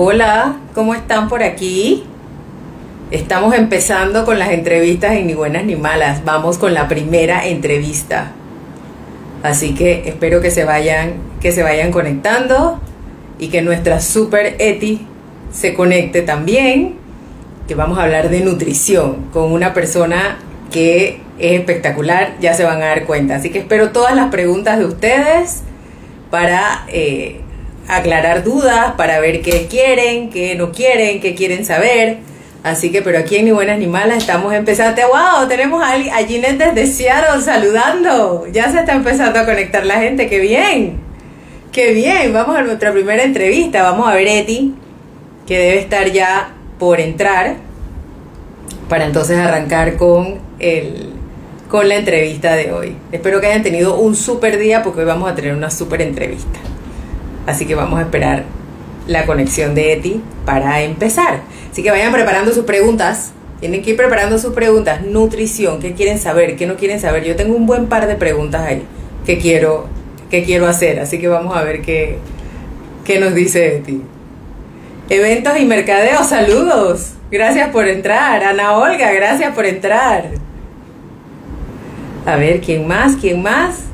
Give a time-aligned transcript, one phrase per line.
[0.00, 2.04] Hola, ¿cómo están por aquí?
[3.10, 6.24] Estamos empezando con las entrevistas en Ni Buenas ni Malas.
[6.24, 8.30] Vamos con la primera entrevista.
[9.42, 12.78] Así que espero que se vayan, que se vayan conectando
[13.40, 15.04] y que nuestra super Eti
[15.50, 16.94] se conecte también.
[17.66, 20.38] Que vamos a hablar de nutrición con una persona
[20.70, 23.34] que es espectacular, ya se van a dar cuenta.
[23.34, 25.64] Así que espero todas las preguntas de ustedes
[26.30, 27.40] para eh,
[27.88, 32.18] aclarar dudas, para ver qué quieren, qué no quieren, qué quieren saber.
[32.62, 35.00] Así que, pero aquí en Ni Buenas ni Malas estamos empezando.
[35.08, 35.48] ¡Wow!
[35.48, 38.46] Tenemos a, a Ginette desde Seattle saludando.
[38.52, 40.28] Ya se está empezando a conectar la gente.
[40.28, 40.98] ¡Qué bien!
[41.72, 42.32] ¡Qué bien!
[42.32, 43.82] Vamos a nuestra primera entrevista.
[43.82, 44.74] Vamos a ver Eti,
[45.46, 47.56] que debe estar ya por entrar,
[48.88, 51.10] para entonces arrancar con el,
[51.68, 52.96] con la entrevista de hoy.
[53.12, 56.58] Espero que hayan tenido un super día porque hoy vamos a tener una super entrevista.
[57.48, 58.44] Así que vamos a esperar
[59.06, 61.40] la conexión de Eti para empezar.
[61.72, 63.32] Así que vayan preparando sus preguntas.
[63.58, 65.00] Tienen que ir preparando sus preguntas.
[65.00, 66.56] Nutrición, ¿qué quieren saber?
[66.56, 67.24] ¿Qué no quieren saber?
[67.24, 68.82] Yo tengo un buen par de preguntas ahí
[69.24, 69.86] que quiero,
[70.30, 71.00] que quiero hacer.
[71.00, 72.18] Así que vamos a ver qué,
[73.06, 74.02] qué nos dice Eti.
[75.08, 77.14] Eventos y mercadeo, saludos.
[77.30, 78.44] Gracias por entrar.
[78.44, 80.32] Ana Olga, gracias por entrar.
[82.26, 83.16] A ver, ¿quién más?
[83.16, 83.87] ¿Quién más?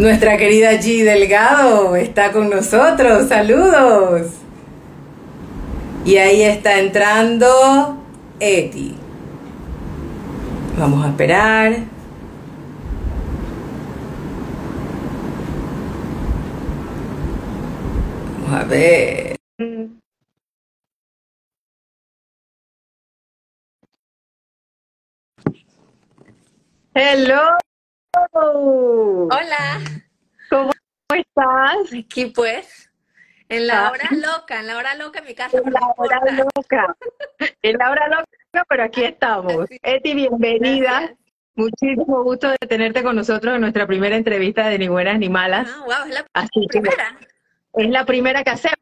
[0.00, 3.28] Nuestra querida G Delgado está con nosotros.
[3.28, 4.28] Saludos.
[6.06, 8.02] Y ahí está entrando
[8.40, 8.96] Eti.
[10.78, 11.80] Vamos a esperar.
[18.46, 19.36] Vamos a ver.
[26.94, 27.69] Hello.
[28.32, 29.80] Hola,
[30.48, 30.70] ¿Cómo
[31.14, 31.92] estás?
[31.98, 32.90] aquí pues,
[33.48, 33.90] en la Ah.
[33.90, 36.44] hora loca, en la hora loca en mi casa, En la no hora importa.
[36.54, 36.96] loca.
[37.62, 39.66] En la hora loca, pero aquí estamos.
[39.68, 39.78] Sí.
[39.82, 40.90] Eti, bienvenida.
[41.00, 41.18] Gracias.
[41.56, 45.68] Muchísimo gusto de tenerte con nosotros en nuestra primera entrevista de Ni Buenas ni Malas.
[45.68, 47.18] Ah, wow, es la Así que primera.
[47.74, 48.78] es la primera que hacemos.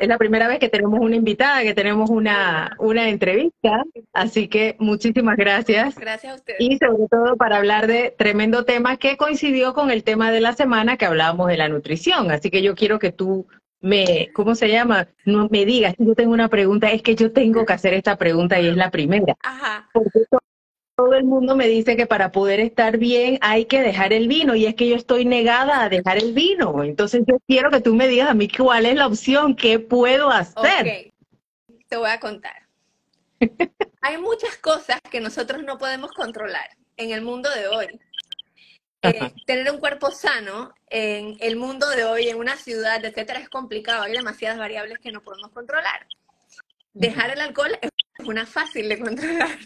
[0.00, 3.84] Es la primera vez que tenemos una invitada, que tenemos una, una entrevista.
[4.12, 5.94] Así que muchísimas gracias.
[5.94, 6.60] Gracias a ustedes.
[6.60, 10.54] Y sobre todo para hablar de tremendo tema que coincidió con el tema de la
[10.54, 12.30] semana que hablábamos de la nutrición.
[12.30, 13.46] Así que yo quiero que tú
[13.82, 15.08] me, ¿cómo se llama?
[15.26, 18.58] No me digas, yo tengo una pregunta, es que yo tengo que hacer esta pregunta
[18.58, 19.36] y es la primera.
[19.42, 20.20] Ajá, Porque
[21.02, 24.54] todo el mundo me dice que para poder estar bien hay que dejar el vino
[24.54, 26.84] y es que yo estoy negada a dejar el vino.
[26.84, 30.30] Entonces yo quiero que tú me digas a mí cuál es la opción, qué puedo
[30.30, 31.12] hacer.
[31.68, 32.54] ok, te voy a contar.
[34.00, 37.86] Hay muchas cosas que nosotros no podemos controlar en el mundo de hoy.
[39.02, 43.48] Eh, tener un cuerpo sano en el mundo de hoy, en una ciudad, etcétera, es
[43.48, 44.04] complicado.
[44.04, 46.06] Hay demasiadas variables que no podemos controlar.
[46.94, 47.90] Dejar el alcohol es
[48.24, 49.58] una fácil de controlar.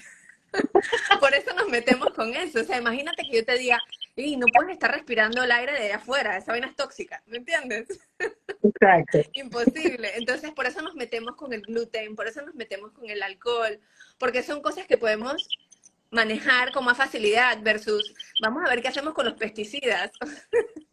[1.20, 2.60] Por eso nos metemos con eso.
[2.60, 3.78] O sea, imagínate que yo te diga,
[4.16, 7.86] y no puedes estar respirando el aire de afuera, esa vaina es tóxica, ¿me entiendes?
[8.62, 9.18] Exacto.
[9.34, 10.16] Imposible.
[10.16, 13.78] Entonces, por eso nos metemos con el gluten, por eso nos metemos con el alcohol,
[14.18, 15.46] porque son cosas que podemos
[16.16, 18.12] manejar con más facilidad versus,
[18.42, 20.10] vamos a ver qué hacemos con los pesticidas.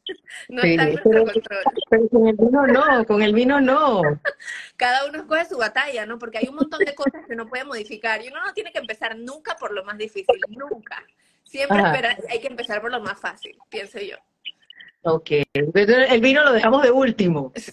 [0.49, 1.63] No Sí, está en nuestro control.
[1.89, 4.01] Pero con el vino no, con el vino no.
[4.75, 6.19] Cada uno escoge su batalla, ¿no?
[6.19, 8.79] Porque hay un montón de cosas que no puede modificar y uno no tiene que
[8.79, 11.01] empezar nunca por lo más difícil, nunca.
[11.43, 14.17] Siempre espera- hay que empezar por lo más fácil, pienso yo.
[15.03, 15.29] Ok.
[15.53, 17.53] El vino lo dejamos de último.
[17.55, 17.71] Si,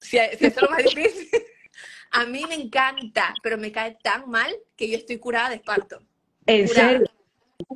[0.00, 1.28] si eso es lo más difícil.
[2.12, 6.02] A mí me encanta, pero me cae tan mal que yo estoy curada de espanto.
[6.46, 7.06] En serio.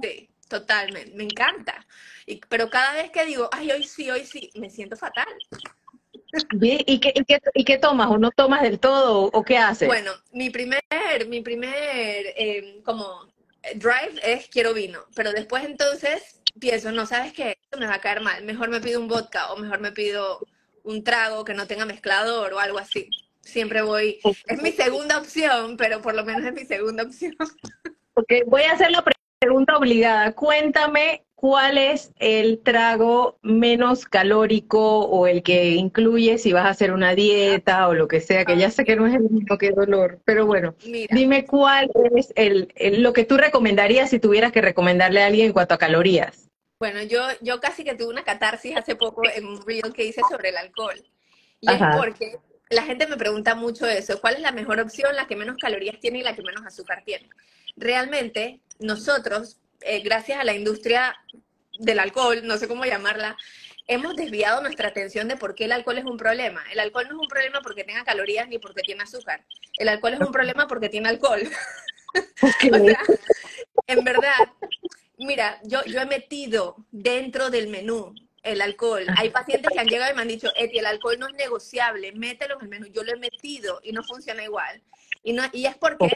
[0.02, 1.14] Sí, totalmente.
[1.14, 1.86] Me encanta.
[2.26, 5.26] Y, pero cada vez que digo, ay, hoy sí, hoy sí, me siento fatal.
[6.54, 8.08] Bien, ¿Y qué, y, qué, ¿Y qué tomas?
[8.10, 9.30] ¿O no tomas del todo?
[9.32, 9.88] ¿O qué haces?
[9.88, 10.82] Bueno, mi primer,
[11.28, 13.32] mi primer eh, como
[13.74, 17.58] drive es quiero vino, pero después entonces pienso, no, ¿sabes qué?
[17.62, 20.40] Esto me va a caer mal, mejor me pido un vodka o mejor me pido
[20.84, 23.08] un trago que no tenga mezclador o algo así.
[23.40, 27.34] Siempre voy, es mi segunda opción, pero por lo menos es mi segunda opción.
[28.46, 30.32] Voy a hacer la pre- pregunta obligada.
[30.32, 36.92] Cuéntame cuál es el trago menos calórico o el que incluye si vas a hacer
[36.92, 39.70] una dieta o lo que sea, que ya sé que no es el mismo que
[39.70, 44.52] dolor, pero bueno, Mira, dime cuál es el, el- lo que tú recomendarías si tuvieras
[44.52, 46.46] que recomendarle a alguien en cuanto a calorías.
[46.78, 50.20] Bueno, yo, yo casi que tuve una catarsis hace poco en un reel que hice
[50.30, 51.02] sobre el alcohol.
[51.62, 51.92] Y Ajá.
[51.92, 52.38] es porque
[52.68, 55.98] la gente me pregunta mucho eso, ¿cuál es la mejor opción, la que menos calorías
[56.00, 57.28] tiene y la que menos azúcar tiene?
[57.76, 61.16] Realmente, nosotros, eh, gracias a la industria
[61.78, 63.36] del alcohol, no sé cómo llamarla,
[63.86, 66.62] hemos desviado nuestra atención de por qué el alcohol es un problema.
[66.72, 69.44] El alcohol no es un problema porque tenga calorías ni porque tiene azúcar.
[69.78, 71.40] El alcohol es un problema porque tiene alcohol.
[73.86, 74.52] en verdad,
[75.18, 79.04] mira, yo, yo he metido dentro del menú el alcohol.
[79.16, 82.12] Hay pacientes que han llegado y me han dicho, Eti, el alcohol no es negociable,
[82.12, 82.86] mételo en el menú.
[82.86, 84.82] Yo lo he metido y no funciona igual.
[85.22, 86.10] Y, no, y es porque,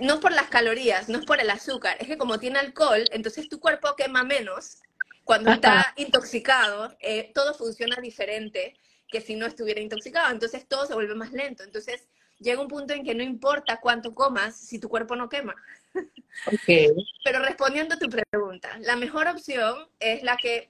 [0.00, 3.04] no es por las calorías, no es por el azúcar, es que como tiene alcohol,
[3.12, 4.78] entonces tu cuerpo quema menos
[5.24, 8.74] cuando está intoxicado, eh, todo funciona diferente
[9.08, 10.30] que si no estuviera intoxicado.
[10.30, 11.62] Entonces todo se vuelve más lento.
[11.62, 12.08] Entonces
[12.38, 15.54] llega un punto en que no importa cuánto comas si tu cuerpo no quema.
[16.46, 16.88] Okay.
[17.22, 20.68] Pero respondiendo a tu pregunta, la mejor opción es la que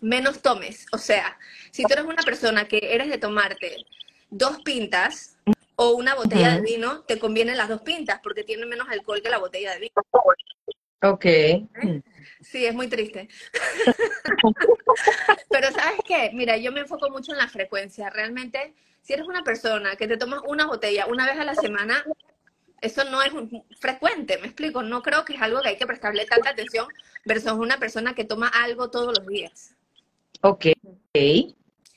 [0.00, 0.86] menos tomes.
[0.92, 1.38] O sea,
[1.70, 3.76] si tú eres una persona que eres de tomarte
[4.30, 5.36] dos pintas
[5.82, 9.30] o una botella de vino, te convienen las dos pintas porque tiene menos alcohol que
[9.30, 9.92] la botella de vino.
[11.02, 11.24] Ok.
[11.24, 12.02] ¿Eh?
[12.42, 13.30] Sí, es muy triste.
[15.48, 18.10] Pero sabes qué, mira, yo me enfoco mucho en la frecuencia.
[18.10, 22.04] Realmente, si eres una persona que te tomas una botella una vez a la semana,
[22.82, 23.32] eso no es
[23.78, 24.82] frecuente, me explico.
[24.82, 26.88] No creo que es algo que hay que prestarle tanta atención
[27.24, 29.74] versus una persona que toma algo todos los días.
[30.42, 30.66] Ok.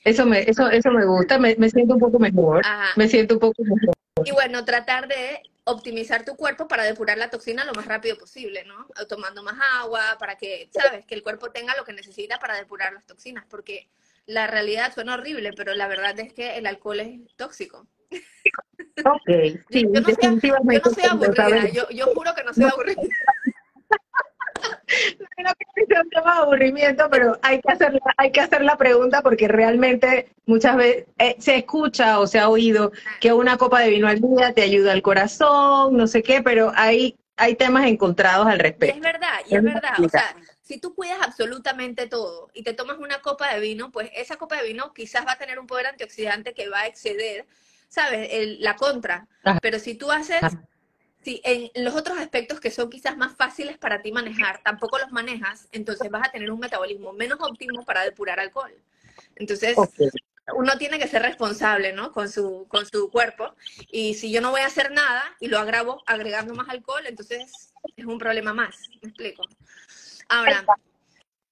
[0.04, 2.62] Eso me, eso, eso me gusta, me, siento un poco mejor.
[2.96, 3.94] Me siento un poco mejor.
[4.24, 8.64] Y bueno, tratar de optimizar tu cuerpo para depurar la toxina lo más rápido posible,
[8.64, 8.86] ¿no?
[9.08, 11.06] Tomando más agua, para que, ¿sabes?
[11.06, 13.88] Que el cuerpo tenga lo que necesita para depurar las toxinas, porque
[14.26, 17.86] la realidad suena horrible, pero la verdad es que el alcohol es tóxico.
[19.04, 19.28] Ok,
[19.70, 20.82] sí, yo, no definitivamente.
[20.84, 23.02] Yo no soy aburrida, yo, yo juro que no soy aburrida.
[25.38, 29.22] No que un tema de aburrimiento, pero hay que hacer, hay que hacer la pregunta
[29.22, 33.90] porque realmente muchas veces eh, se escucha o se ha oído que una copa de
[33.90, 38.46] vino al día te ayuda al corazón, no sé qué, pero hay, hay temas encontrados
[38.46, 38.96] al respecto.
[38.96, 40.00] es verdad, y es, verdad.
[40.04, 44.10] O sea, si tú cuidas absolutamente todo y te tomas una copa de vino, pues
[44.14, 47.46] esa copa de vino quizás va a tener un poder antioxidante que va a exceder,
[47.88, 48.30] ¿sabes?
[48.60, 49.26] la contra.
[49.60, 50.40] Pero si tú haces
[51.24, 55.10] si en los otros aspectos que son quizás más fáciles para ti manejar, tampoco los
[55.10, 58.72] manejas, entonces vas a tener un metabolismo menos óptimo para depurar alcohol.
[59.36, 59.76] Entonces,
[60.54, 62.12] uno tiene que ser responsable, ¿no?
[62.12, 63.54] Con su, con su cuerpo.
[63.90, 67.72] Y si yo no voy a hacer nada y lo agravo agregando más alcohol, entonces
[67.96, 68.76] es un problema más.
[69.02, 69.44] ¿Me explico?
[70.28, 70.64] Ahora,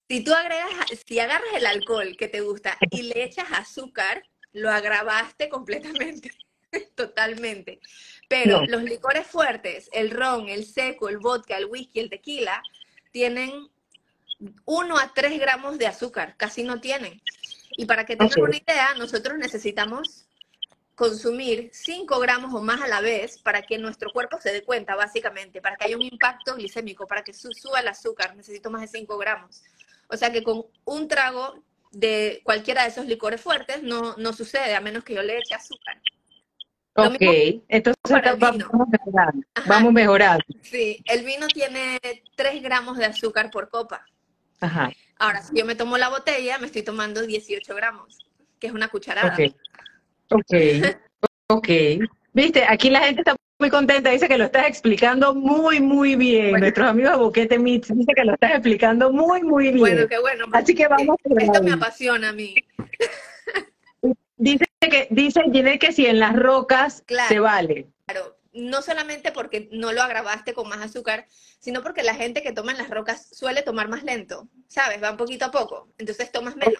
[0.08, 4.22] si tú agregas, si agarras el alcohol que te gusta y le echas azúcar,
[4.52, 6.30] lo agravaste completamente.
[6.94, 7.80] Totalmente.
[8.32, 12.62] Pero los licores fuertes, el ron, el seco, el vodka, el whisky, el tequila,
[13.10, 13.68] tienen
[14.64, 17.20] 1 a 3 gramos de azúcar, casi no tienen.
[17.76, 20.24] Y para que tengan una idea, nosotros necesitamos
[20.94, 24.96] consumir 5 gramos o más a la vez para que nuestro cuerpo se dé cuenta,
[24.96, 28.88] básicamente, para que haya un impacto glicémico, para que suba el azúcar, necesito más de
[28.88, 29.62] 5 gramos.
[30.08, 34.74] O sea que con un trago de cualquiera de esos licores fuertes no, no sucede,
[34.74, 36.00] a menos que yo le eche azúcar.
[36.94, 37.22] Ok,
[37.68, 40.44] entonces vamos mejorando, vamos mejorando.
[40.60, 41.98] Sí, el vino tiene
[42.36, 44.04] 3 gramos de azúcar por copa.
[44.60, 44.92] Ajá.
[45.18, 48.18] Ahora, si yo me tomo la botella, me estoy tomando 18 gramos,
[48.58, 49.34] que es una cucharada.
[49.34, 49.54] Ok,
[50.28, 50.52] ok,
[51.48, 51.68] ok.
[52.34, 56.52] Viste, aquí la gente está muy contenta, dice que lo estás explicando muy, muy bien.
[56.58, 59.78] Nuestros amigos de Boquete Mix dice que lo estás explicando muy, muy bien.
[59.78, 60.46] Bueno, qué bueno.
[60.52, 61.16] Así que vamos.
[61.24, 62.54] Esto me apasiona a mí.
[64.42, 67.86] Dice que, dice Ginette que si en las rocas se vale.
[68.06, 71.26] Claro, no solamente porque no lo agravaste con más azúcar,
[71.60, 75.00] sino porque la gente que toma en las rocas suele tomar más lento, ¿sabes?
[75.00, 76.74] Va un poquito a poco, entonces tomas menos.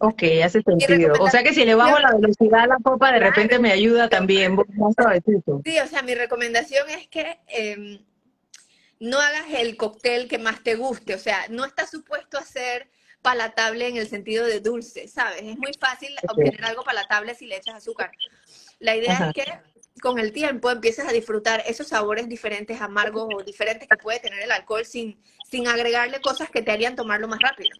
[0.00, 1.14] Ok, hace sentido.
[1.20, 4.10] O sea que si le bajo la velocidad a la copa, de repente me ayuda
[4.10, 4.58] también.
[5.64, 7.98] Sí, o sea, mi recomendación es que em,
[9.00, 11.14] no hagas el cóctel que más te guste.
[11.14, 12.90] O sea, no está supuesto a ser
[13.22, 15.42] palatable en el sentido de dulce, ¿sabes?
[15.42, 18.10] Es muy fácil obtener algo palatable si le echas azúcar.
[18.80, 19.44] La idea es que
[20.00, 24.42] con el tiempo empieces a disfrutar esos sabores diferentes, amargos o diferentes que puede tener
[24.42, 27.70] el alcohol sin, sin agregarle cosas que te harían tomarlo más rápido.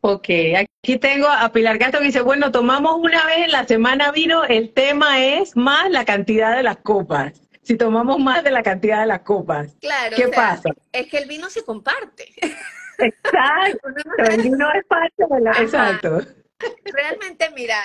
[0.00, 4.12] Ok, aquí tengo a Pilar Castro que dice, bueno, tomamos una vez en la semana
[4.12, 7.40] vino, el tema es más la cantidad de las copas.
[7.62, 9.74] Si tomamos más de la cantidad de las copas.
[9.80, 10.16] Claro.
[10.16, 10.68] ¿Qué pasa?
[10.92, 12.28] Es que el vino se comparte.
[12.98, 15.52] Exacto, el vino es parte de la...
[15.52, 16.20] Exacto.
[16.84, 17.76] Realmente, mira,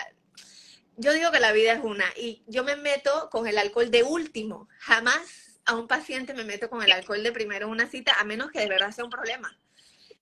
[0.97, 4.03] yo digo que la vida es una y yo me meto con el alcohol de
[4.03, 4.67] último.
[4.79, 8.23] Jamás a un paciente me meto con el alcohol de primero en una cita, a
[8.23, 9.57] menos que de verdad sea un problema.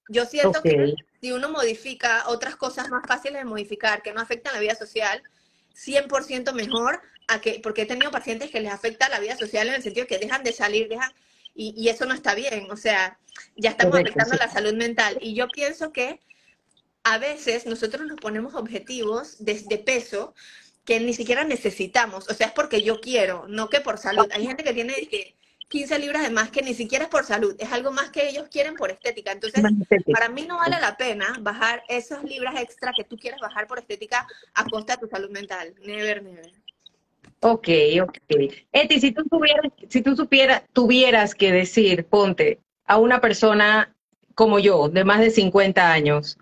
[0.10, 4.54] Yo siento que si uno modifica otras cosas más fáciles de modificar, que no afectan
[4.54, 5.22] la vida social,
[5.74, 9.76] 100% mejor, a que, porque he tenido pacientes que les afecta la vida social en
[9.76, 11.12] el sentido que dejan de salir, dejan,
[11.58, 13.18] y, eso no está bien, o sea,
[13.56, 15.18] ya estamos afectando la salud mental.
[15.22, 16.22] Y yo pienso que
[17.04, 20.36] a veces nosotros nos ponemos objetivos desde peso
[20.86, 22.30] que ni siquiera necesitamos.
[22.30, 24.28] O sea, es porque yo quiero, no que por salud.
[24.32, 25.36] Hay gente que tiene que
[25.70, 28.48] 15 libras de más que ni siquiera es por salud, es algo más que ellos
[28.50, 29.32] quieren por estética.
[29.32, 29.64] Entonces,
[30.14, 33.80] para mí no vale la pena bajar esas libras extra que tú quieres bajar por
[33.80, 35.76] estética a costa de tu salud mental.
[35.86, 36.52] Never, never.
[37.42, 37.68] Ok,
[38.02, 38.18] ok.
[38.72, 43.96] Eti, si tú tuvieras, si tú supieras, tuvieras que decir, ponte, a una persona
[44.34, 46.38] como yo, de más de 50 años,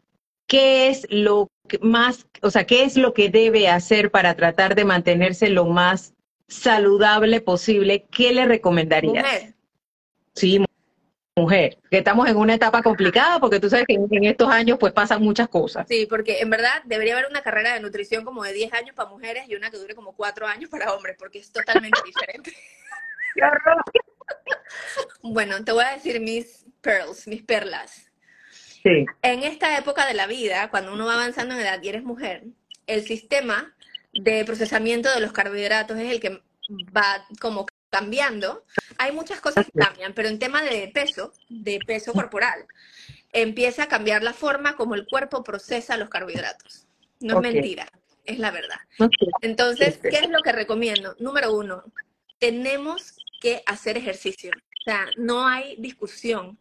[0.48, 1.50] ¿qué es lo
[1.82, 6.14] más, o sea, qué es lo que debe hacer para tratar de mantenerse lo más
[6.48, 8.06] saludable posible?
[8.12, 9.24] ¿Qué le recomendarías?
[9.24, 9.54] Mujer.
[10.34, 10.64] Sí,
[11.36, 14.94] mujer, que estamos en una etapa complicada porque tú sabes que en, estos años pues
[14.94, 15.86] pasan muchas cosas.
[15.88, 19.10] Sí, porque en verdad debería haber una carrera de nutrición como de 10 años para
[19.10, 22.54] mujeres y una que dure como 4 años para hombres, porque es totalmente diferente.
[25.22, 28.10] bueno, te voy a decir mis pearls, mis perlas.
[28.50, 29.06] Sí.
[29.22, 32.44] En esta época de la vida, cuando uno va avanzando en edad y eres mujer,
[32.88, 33.76] el sistema
[34.14, 36.42] de procesamiento de los carbohidratos es el que
[36.96, 37.66] va como
[37.96, 38.66] cambiando,
[38.98, 42.66] hay muchas cosas que cambian, pero en tema de peso, de peso corporal,
[43.32, 46.88] empieza a cambiar la forma como el cuerpo procesa los carbohidratos.
[47.22, 47.88] No es mentira,
[48.26, 48.80] es la verdad.
[49.42, 51.16] Entonces, ¿qué es lo que recomiendo?
[51.20, 51.84] Número uno,
[52.38, 54.52] tenemos que hacer ejercicio.
[54.52, 56.60] O sea, no hay discusión.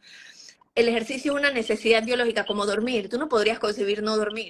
[0.77, 3.09] El ejercicio es una necesidad biológica como dormir.
[3.09, 4.49] Tú no podrías concebir no dormir.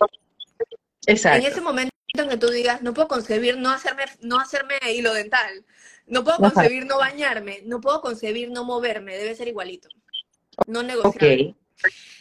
[1.06, 1.46] Exacto.
[1.46, 5.12] En ese momento en que tú digas, no puedo concebir no hacerme, no hacerme hilo
[5.12, 5.64] dental,
[6.06, 9.88] no puedo concebir no bañarme, no puedo concebir no moverme, debe ser igualito.
[10.66, 11.54] No negociar.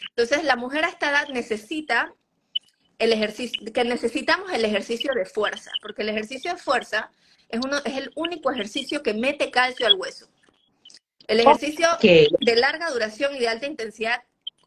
[0.08, 2.14] Entonces, la mujer a esta edad necesita
[2.98, 7.10] el ejercicio, que necesitamos el ejercicio de fuerza, porque el ejercicio de fuerza
[7.48, 10.28] es, uno, es el único ejercicio que mete calcio al hueso.
[11.26, 14.22] El ejercicio de larga duración y de alta intensidad,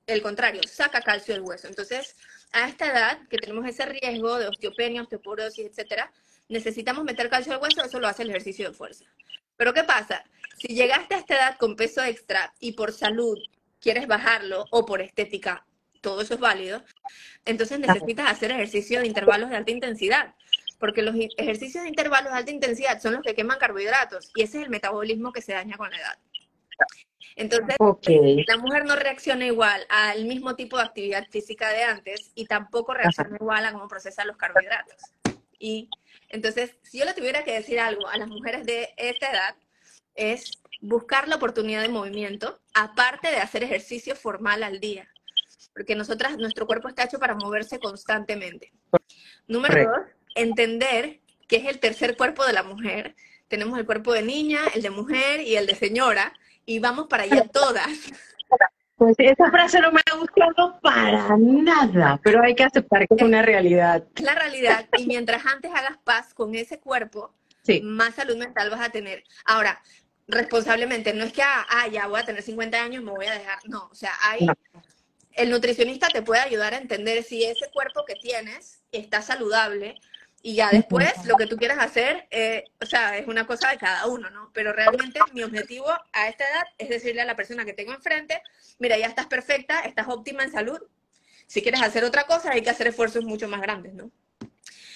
[0.07, 1.67] el contrario, saca calcio del hueso.
[1.67, 2.15] Entonces,
[2.51, 6.11] a esta edad, que tenemos ese riesgo de osteopenia, osteoporosis, etcétera,
[6.49, 9.05] necesitamos meter calcio al hueso, eso lo hace el ejercicio de fuerza.
[9.55, 10.23] Pero ¿qué pasa?
[10.57, 13.37] Si llegaste a esta edad con peso extra y por salud
[13.79, 15.65] quieres bajarlo o por estética,
[16.01, 16.83] todo eso es válido,
[17.45, 20.35] entonces necesitas hacer ejercicio de intervalos de alta intensidad,
[20.79, 24.59] porque los ejercicios de intervalos de alta intensidad son los que queman carbohidratos y ese
[24.59, 26.17] es el metabolismo que se daña con la edad.
[27.35, 27.75] Entonces,
[28.47, 32.95] la mujer no reacciona igual al mismo tipo de actividad física de antes y tampoco
[32.95, 34.95] reacciona igual a cómo procesa los carbohidratos.
[35.59, 35.89] Y
[36.29, 39.55] entonces, si yo le tuviera que decir algo a las mujeres de esta edad,
[40.15, 45.07] es buscar la oportunidad de movimiento, aparte de hacer ejercicio formal al día.
[45.73, 48.73] Porque nosotras, nuestro cuerpo está hecho para moverse constantemente.
[49.47, 53.15] Número dos, entender que es el tercer cuerpo de la mujer.
[53.47, 56.33] Tenemos el cuerpo de niña, el de mujer y el de señora,
[56.65, 57.89] y vamos para allá todas.
[58.97, 63.21] Pues esa frase no me ha gustado para nada, pero hay que aceptar que es
[63.21, 64.03] una realidad.
[64.15, 67.31] Es la realidad, y mientras antes hagas paz con ese cuerpo,
[67.83, 69.23] más salud mental vas a tener.
[69.45, 69.79] Ahora,
[70.27, 73.59] responsablemente, no es que, ah, ya voy a tener 50 años, me voy a dejar,
[73.65, 74.47] no, o sea, hay...
[75.33, 79.93] El nutricionista te puede ayudar a entender si ese cuerpo que tienes está saludable
[80.47, 83.77] y ya después lo que tú quieras hacer, eh, o sea, es una cosa de
[83.77, 84.49] cada uno, ¿no?
[84.53, 88.41] Pero realmente mi objetivo a esta edad es decirle a la persona que tengo enfrente,
[88.79, 90.79] mira, ya estás perfecta, estás óptima en salud.
[91.47, 94.09] Si quieres hacer otra cosa, hay que hacer esfuerzos mucho más grandes, ¿no?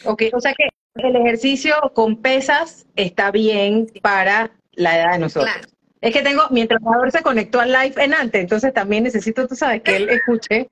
[0.05, 5.51] Ok, o sea que el ejercicio con pesas está bien para la edad de nosotros.
[5.53, 5.67] Claro.
[6.01, 9.55] Es que tengo, mi entrenador se conectó al live en antes, entonces también necesito, tú
[9.55, 10.67] sabes, que él escuche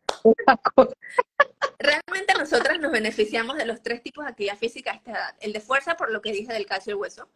[1.78, 5.36] Realmente nosotras nos beneficiamos de los tres tipos de actividad física a esta edad.
[5.40, 7.30] El de fuerza, por lo que dije del calcio del hueso.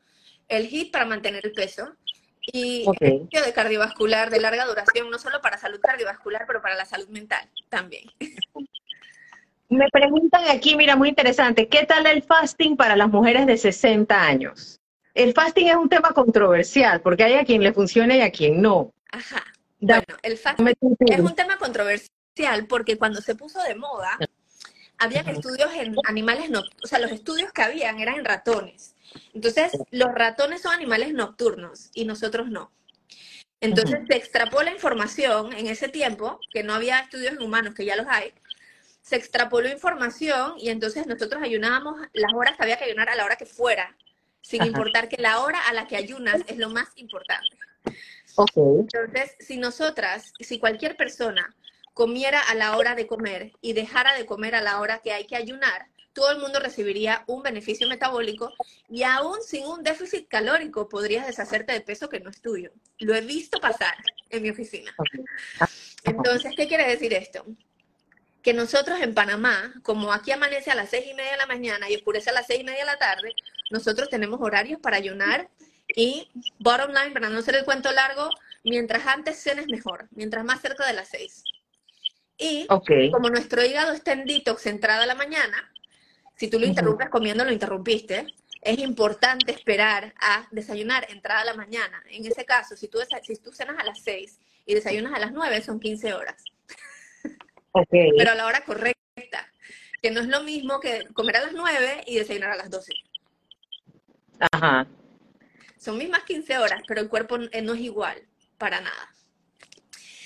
[0.47, 1.95] El HIIT para mantener el peso.
[2.41, 6.85] Y el de cardiovascular de larga duración, no solo para salud cardiovascular, pero para la
[6.85, 8.03] salud mental también.
[9.69, 14.21] Me preguntan aquí, mira, muy interesante, ¿qué tal el fasting para las mujeres de 60
[14.21, 14.82] años?
[15.13, 18.61] El fasting es un tema controversial, porque hay a quien le funciona y a quien
[18.61, 18.93] no.
[19.11, 19.43] Ajá.
[19.79, 20.75] Bueno, el fasting
[21.07, 24.17] es un tema controversial porque cuando se puso de moda,
[24.97, 28.95] había estudios en animales nocturnos, o sea, los estudios que habían eran en ratones.
[29.33, 32.71] Entonces, los ratones son animales nocturnos y nosotros no.
[33.59, 37.85] Entonces, se extrapoló la información en ese tiempo, que no había estudios en humanos, que
[37.85, 38.33] ya los hay,
[39.01, 43.25] se extrapoló información y entonces nosotros ayunábamos las horas que había que ayunar a la
[43.25, 43.95] hora que fuera,
[44.43, 47.57] sin importar que la hora a la que ayunas es lo más importante.
[48.45, 51.55] Entonces, si nosotras, si cualquier persona
[51.93, 55.25] comiera a la hora de comer y dejara de comer a la hora que hay
[55.25, 58.53] que ayunar, todo el mundo recibiría un beneficio metabólico
[58.87, 62.71] y aún sin un déficit calórico podrías deshacerte de peso que no es tuyo.
[62.99, 63.95] Lo he visto pasar
[64.29, 64.93] en mi oficina.
[66.03, 67.45] Entonces, ¿qué quiere decir esto?
[68.43, 71.89] que nosotros en Panamá, como aquí amanece a las seis y media de la mañana
[71.89, 73.33] y oscurece a las seis y media de la tarde,
[73.73, 75.49] nosotros tenemos horarios para ayunar
[75.95, 78.29] y, bottom line, para no hacer el cuento largo,
[78.63, 81.43] mientras antes cenes mejor, mientras más cerca de las seis.
[82.37, 85.71] Y como nuestro hígado está en detox entrada a la mañana,
[86.35, 88.27] si tú lo interrumpes comiendo, lo interrumpiste,
[88.61, 92.03] es importante esperar a desayunar entrada a la mañana.
[92.11, 95.31] En ese caso, si tú, si tú cenas a las 6 y desayunas a las
[95.31, 96.43] 9, son 15 horas.
[97.89, 99.51] Pero a la hora correcta,
[99.99, 102.93] que no es lo mismo que comer a las 9 y desayunar a las 12.
[104.51, 104.87] Ajá.
[105.77, 108.17] Son mismas 15 horas, pero el cuerpo no es igual,
[108.57, 109.09] para nada.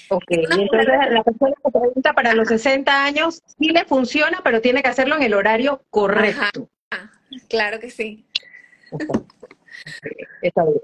[0.09, 4.61] Ok, y entonces la persona que pregunta para los 60 años, sí le funciona, pero
[4.61, 6.69] tiene que hacerlo en el horario correcto.
[7.49, 8.25] Claro que sí.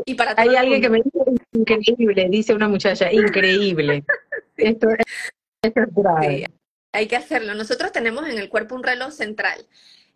[0.06, 1.20] Y para Hay alguien que me dice
[1.54, 4.04] increíble, dice una muchacha, increíble.
[4.58, 6.46] Esto es, grave.
[6.92, 7.56] hay que hacerlo.
[7.56, 9.66] Nosotros tenemos en el cuerpo un reloj central.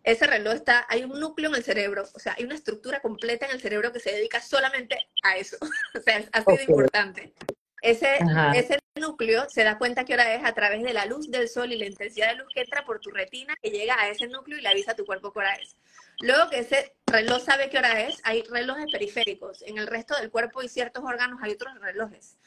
[0.08, 3.44] Ese reloj está, hay un núcleo en el cerebro, o sea, hay una estructura completa
[3.44, 5.58] en el cerebro que se dedica solamente a eso.
[5.94, 7.34] o sea, es así de importante.
[7.82, 8.18] Ese,
[8.54, 11.72] ese núcleo se da cuenta qué hora es a través de la luz del sol
[11.72, 14.56] y la intensidad de luz que entra por tu retina, que llega a ese núcleo
[14.56, 15.76] y le avisa a tu cuerpo qué hora es.
[16.20, 19.60] Luego que ese reloj sabe qué hora es, hay relojes periféricos.
[19.60, 22.38] En el resto del cuerpo y ciertos órganos hay otros relojes.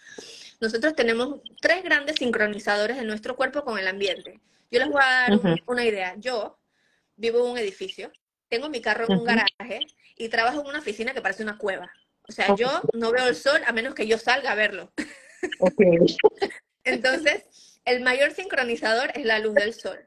[0.60, 4.40] Nosotros tenemos tres grandes sincronizadores de nuestro cuerpo con el ambiente.
[4.72, 6.16] Yo les voy a dar una idea.
[6.18, 6.58] Yo
[7.22, 8.12] vivo en un edificio,
[8.50, 9.80] tengo mi carro en un garaje
[10.18, 11.90] y trabajo en una oficina que parece una cueva.
[12.28, 14.92] O sea, yo no veo el sol a menos que yo salga a verlo.
[16.84, 20.00] Entonces, el mayor sincronizador es la luz del sol.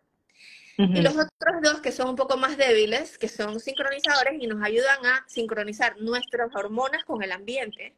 [0.77, 4.61] Y los otros dos que son un poco más débiles, que son sincronizadores y nos
[4.61, 7.95] ayudan a sincronizar nuestras hormonas con el ambiente,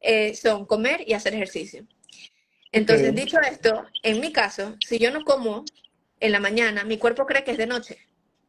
[0.00, 1.86] eh, son comer y hacer ejercicio.
[2.72, 5.64] Entonces, dicho esto, en mi caso, si yo no como
[6.18, 7.98] en la mañana, mi cuerpo cree que es de noche.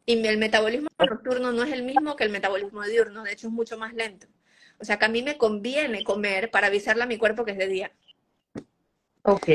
[0.05, 3.53] Y el metabolismo nocturno no es el mismo que el metabolismo diurno, de hecho es
[3.53, 4.27] mucho más lento.
[4.79, 7.57] O sea que a mí me conviene comer para avisarle a mi cuerpo que es
[7.57, 7.91] de día.
[9.21, 9.47] Ok,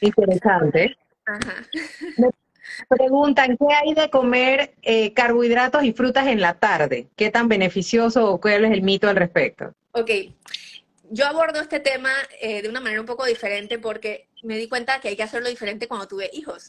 [0.00, 0.96] interesante.
[1.24, 1.66] Ajá.
[2.90, 7.08] Me preguntan, ¿qué hay de comer eh, carbohidratos y frutas en la tarde?
[7.16, 9.72] ¿Qué tan beneficioso o cuál es el mito al respecto?
[9.92, 10.10] Ok,
[11.10, 15.00] yo abordo este tema eh, de una manera un poco diferente porque me di cuenta
[15.00, 16.68] que hay que hacerlo diferente cuando tuve hijos.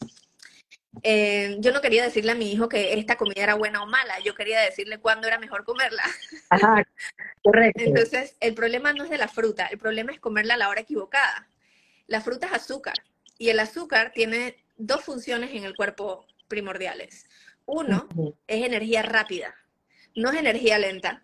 [1.04, 4.20] Eh, yo no quería decirle a mi hijo que esta comida era buena o mala,
[4.24, 6.04] yo quería decirle cuándo era mejor comerla.
[6.50, 6.88] Ajá,
[7.44, 7.84] correcto.
[7.84, 10.82] Entonces, el problema no es de la fruta, el problema es comerla a la hora
[10.82, 11.48] equivocada.
[12.08, 12.96] La fruta es azúcar
[13.38, 17.26] y el azúcar tiene dos funciones en el cuerpo primordiales.
[17.66, 18.08] Uno
[18.48, 19.56] es energía rápida,
[20.16, 21.24] no es energía lenta.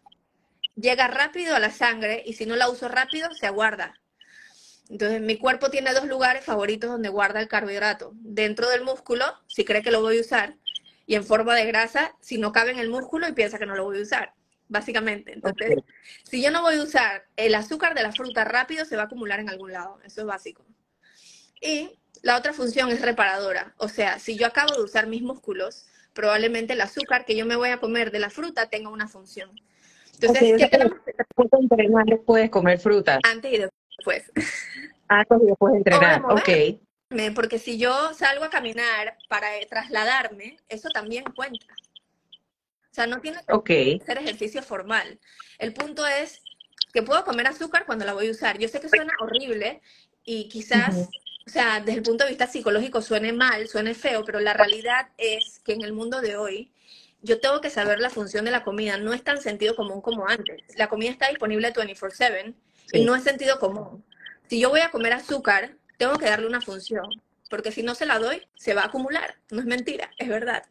[0.75, 3.93] Llega rápido a la sangre y si no la uso rápido, se aguarda.
[4.89, 8.11] Entonces, mi cuerpo tiene dos lugares favoritos donde guarda el carbohidrato.
[8.15, 10.57] Dentro del músculo, si cree que lo voy a usar,
[11.05, 13.75] y en forma de grasa, si no cabe en el músculo y piensa que no
[13.75, 14.33] lo voy a usar,
[14.67, 15.33] básicamente.
[15.33, 15.77] Entonces,
[16.23, 19.05] si yo no voy a usar el azúcar de la fruta rápido, se va a
[19.05, 19.99] acumular en algún lado.
[20.03, 20.65] Eso es básico.
[21.61, 23.73] Y la otra función es reparadora.
[23.77, 27.55] O sea, si yo acabo de usar mis músculos, probablemente el azúcar que yo me
[27.55, 29.51] voy a comer de la fruta tenga una función.
[30.13, 30.97] Entonces, ¿qué tenemos?
[32.25, 33.19] Puedes comer fruta.
[33.23, 33.82] Antes y después.
[35.07, 37.33] Antes y después de entrenar, ok.
[37.35, 41.73] Porque si yo salgo a caminar para trasladarme, eso también cuenta.
[42.91, 45.19] O sea, no tiene que hacer ejercicio formal.
[45.57, 46.41] El punto es
[46.93, 48.57] que puedo comer azúcar cuando la voy a usar.
[48.57, 49.81] Yo sé que suena horrible
[50.23, 51.09] y quizás
[51.45, 55.09] o sea, desde el punto de vista psicológico suene mal, suene feo, pero la realidad
[55.17, 56.71] es que en el mundo de hoy
[57.21, 58.97] yo tengo que saber la función de la comida.
[58.97, 60.61] No es tan sentido común como antes.
[60.77, 62.53] La comida está disponible 24/7
[62.91, 64.03] y no es sentido común.
[64.47, 67.05] Si yo voy a comer azúcar, tengo que darle una función,
[67.49, 69.35] porque si no se la doy, se va a acumular.
[69.51, 70.63] No es mentira, es verdad.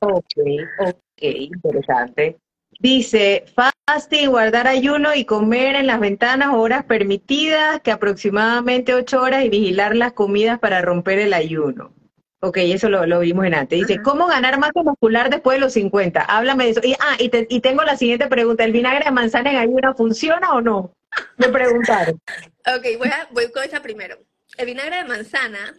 [0.00, 0.32] Ok,
[0.78, 2.38] ok, interesante.
[2.80, 3.44] Dice,
[3.86, 9.48] fasting, guardar ayuno y comer en las ventanas horas permitidas, que aproximadamente ocho horas y
[9.48, 11.92] vigilar las comidas para romper el ayuno.
[12.40, 13.80] Ok, eso lo, vimos en antes.
[13.80, 16.20] Dice, ¿cómo ganar masa muscular después de los 50?
[16.20, 16.80] Háblame de eso.
[16.84, 18.62] Y, ah, y, y tengo la siguiente pregunta.
[18.62, 20.92] ¿El vinagre de manzana en ayuno funciona o no?
[21.36, 22.20] Me preguntaron.
[22.66, 24.18] ok, voy, a, voy con esa primero.
[24.56, 25.74] El vinagre de manzana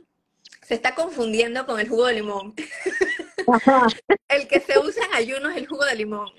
[0.62, 2.54] se está confundiendo con el jugo de limón.
[4.30, 6.30] el que se usa en ayuno es el jugo de limón.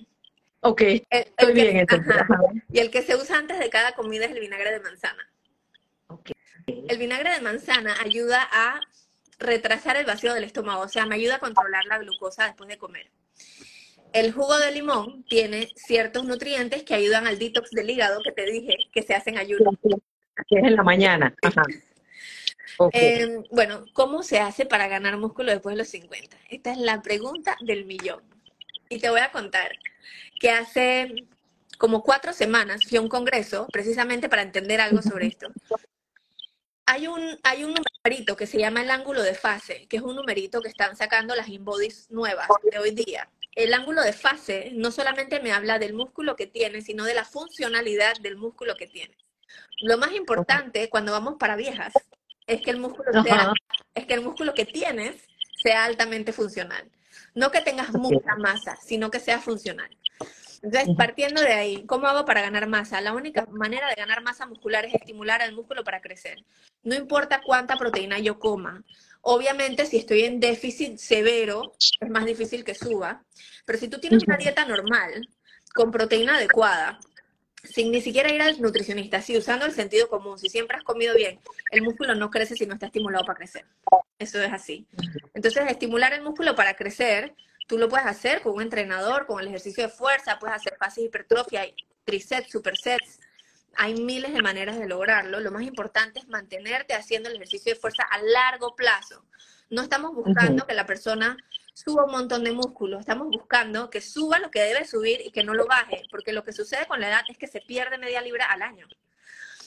[0.61, 2.17] Ok, estoy bien entonces.
[2.71, 5.29] Y el que se usa antes de cada comida es el vinagre de manzana.
[6.07, 6.35] Okay.
[6.67, 8.81] El vinagre de manzana ayuda a
[9.39, 12.79] retrasar el vacío del estómago, o sea, me ayuda a controlar la glucosa después de
[12.79, 13.11] comer.
[14.13, 18.45] El jugo de limón tiene ciertos nutrientes que ayudan al detox del hígado que te
[18.45, 19.71] dije que se hacen ayuno.
[19.83, 21.35] Que es en la mañana.
[22.93, 26.35] Em, bueno, ¿cómo se hace para ganar músculo después de los 50?
[26.49, 28.23] Esta es la pregunta del millón.
[28.89, 29.73] Y te voy a contar
[30.41, 31.27] que hace
[31.77, 35.49] como cuatro semanas fui a un congreso precisamente para entender algo sobre esto.
[36.87, 40.17] Hay un, hay un numerito que se llama el ángulo de fase, que es un
[40.17, 43.29] numerito que están sacando las inbodies nuevas de hoy día.
[43.55, 47.25] El ángulo de fase no solamente me habla del músculo que tiene, sino de la
[47.25, 49.17] funcionalidad del músculo que tiene.
[49.83, 51.93] Lo más importante cuando vamos para viejas
[52.47, 53.11] es que el músculo
[53.95, 55.17] es que el músculo que tienes
[55.63, 56.89] sea altamente funcional.
[57.35, 59.91] No que tengas mucha masa, sino que sea funcional.
[60.63, 63.01] Entonces, partiendo de ahí, ¿cómo hago para ganar masa?
[63.01, 66.45] La única manera de ganar masa muscular es estimular al músculo para crecer.
[66.83, 68.85] No importa cuánta proteína yo coma.
[69.23, 73.23] Obviamente, si estoy en déficit severo, es más difícil que suba.
[73.67, 75.29] Pero si tú tienes una dieta normal,
[75.75, 76.99] con proteína adecuada,
[77.65, 81.15] sin ni siquiera ir al nutricionista, si usando el sentido común, si siempre has comido
[81.15, 81.39] bien,
[81.71, 83.67] el músculo no crece si no está estimulado para crecer.
[84.19, 84.87] Eso es así.
[85.35, 87.35] Entonces, estimular el músculo para crecer,
[87.67, 90.97] tú lo puedes hacer con un entrenador, con el ejercicio de fuerza, puedes hacer fases
[90.97, 91.67] de hipertrofia,
[92.05, 93.21] trisets, supersets.
[93.77, 95.41] Hay miles de maneras de lograrlo.
[95.41, 99.25] Lo más importante es mantenerte haciendo el ejercicio de fuerza a largo plazo.
[99.71, 101.37] No estamos buscando que la persona
[101.75, 102.99] suba un montón de músculo.
[102.99, 106.45] Estamos buscando que suba lo que debe subir y que no lo baje, porque lo
[106.45, 108.87] que sucede con la edad es que se pierde media libra al año.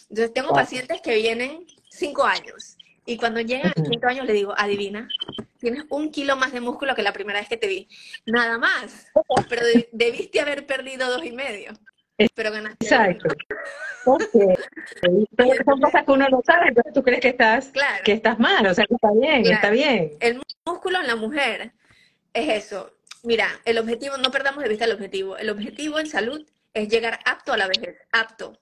[0.10, 4.54] Entonces, tengo pacientes que vienen cinco años y cuando llegan al quinto año le digo,
[4.58, 5.08] adivina,
[5.60, 7.88] tienes un kilo más de músculo que la primera vez que te vi.
[8.26, 9.08] Nada más,
[9.50, 11.74] pero debiste haber perdido dos y medio.
[12.18, 12.86] Pero ganaste.
[12.86, 13.36] Exacto.
[15.36, 17.72] Pero son cosas que uno no sabe, entonces tú crees que estás,
[18.04, 20.12] que estás mal, o sea que está bien, está bien.
[20.20, 21.74] El músculo en la mujer
[22.34, 22.92] es eso.
[23.24, 25.38] Mira, el objetivo, no perdamos de vista el objetivo.
[25.38, 28.60] El objetivo en salud es llegar apto a la vejez, apto.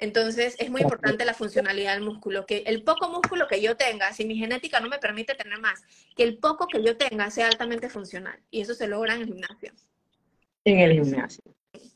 [0.00, 4.12] Entonces, es muy importante la funcionalidad del músculo, que el poco músculo que yo tenga,
[4.12, 5.82] si mi genética no me permite tener más,
[6.14, 8.38] que el poco que yo tenga sea altamente funcional.
[8.52, 9.72] Y eso se logra en el gimnasio.
[10.64, 11.42] En el gimnasio.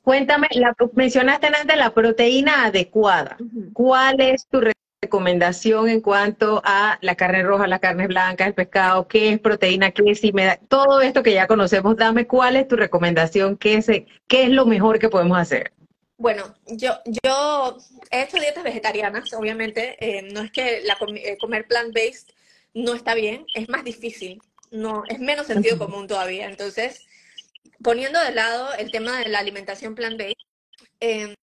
[0.03, 3.37] Cuéntame, la, mencionaste antes la proteína adecuada.
[3.73, 4.61] ¿Cuál es tu
[5.03, 9.91] recomendación en cuanto a la carne roja, la carne blanca, el pescado, qué es proteína,
[9.91, 13.57] qué es, si me da, todo esto que ya conocemos, dame cuál es tu recomendación,
[13.57, 15.73] qué es, qué es lo mejor que podemos hacer.
[16.17, 16.93] Bueno, yo,
[17.25, 17.79] yo
[18.13, 22.33] he hecho dietas vegetarianas, obviamente, eh, no es que la, eh, comer plant-based
[22.75, 24.41] no está bien, es más difícil,
[24.71, 26.49] no, es menos sentido común todavía.
[26.49, 27.07] Entonces,
[27.83, 30.37] poniendo de lado el tema de la alimentación plant-based,
[31.01, 31.35] eh,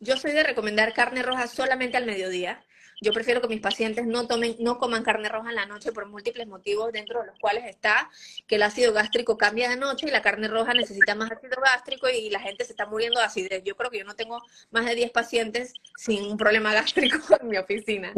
[0.00, 2.64] yo soy de recomendar carne roja solamente al mediodía.
[3.00, 6.06] Yo prefiero que mis pacientes no tomen, no coman carne roja en la noche por
[6.06, 8.08] múltiples motivos, dentro de los cuales está
[8.46, 12.08] que el ácido gástrico cambia de noche y la carne roja necesita más ácido gástrico
[12.08, 13.62] y la gente se está muriendo de acidez.
[13.64, 17.48] Yo creo que yo no tengo más de 10 pacientes sin un problema gástrico en
[17.48, 18.12] mi oficina.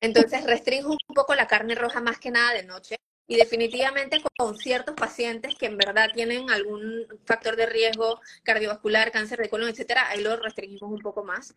[0.00, 2.96] Entonces restringo un poco la carne roja más que nada de noche.
[3.26, 9.38] Y definitivamente con ciertos pacientes que en verdad tienen algún factor de riesgo cardiovascular, cáncer
[9.38, 11.54] de colon, etcétera, ahí lo restringimos un poco más.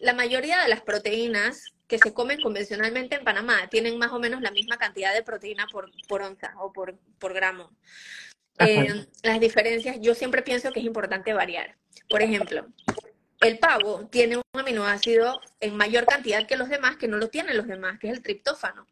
[0.00, 4.42] La mayoría de las proteínas que se comen convencionalmente en Panamá tienen más o menos
[4.42, 7.70] la misma cantidad de proteína por, por onza o por, por gramo.
[8.60, 11.76] Eh, las diferencias, yo siempre pienso que es importante variar.
[12.08, 12.66] Por ejemplo,
[13.40, 17.56] el pavo tiene un aminoácido en mayor cantidad que los demás, que no lo tienen
[17.56, 18.86] los demás, que es el triptófano.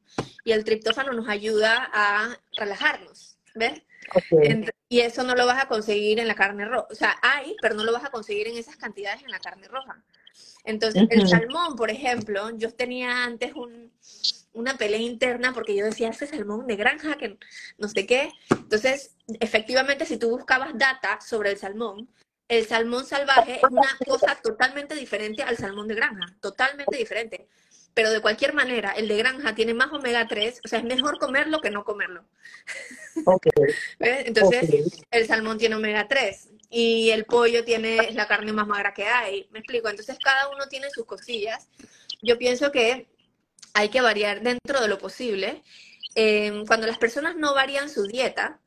[0.45, 3.83] Y el triptófano nos ayuda a relajarnos, ¿ves?
[4.89, 6.87] y eso no lo vas a conseguir en la carne roja.
[6.91, 9.67] O sea, hay, pero no lo vas a conseguir en esas cantidades en la carne
[9.67, 10.01] roja.
[10.65, 13.53] Entonces, el salmón, por ejemplo, yo tenía antes
[14.53, 17.39] una pelea interna porque yo decía, ese salmón de granja, que
[17.79, 18.31] no sé qué.
[18.51, 22.09] Entonces, efectivamente, si tú buscabas data sobre el salmón,
[22.49, 27.49] el salmón salvaje es una cosa totalmente diferente al salmón de granja, totalmente diferente.
[27.93, 31.19] Pero de cualquier manera, el de granja tiene más omega 3, o sea, es mejor
[31.19, 32.25] comerlo que no comerlo.
[34.01, 39.07] Entonces, el salmón tiene omega 3 y el pollo tiene la carne más magra que
[39.07, 39.49] hay.
[39.51, 39.89] ¿Me explico?
[39.89, 41.69] Entonces, cada uno tiene sus cosillas.
[42.23, 43.09] Yo pienso que
[43.73, 45.63] hay que variar dentro de lo posible.
[46.15, 48.61] Eh, cuando las personas no varían su dieta,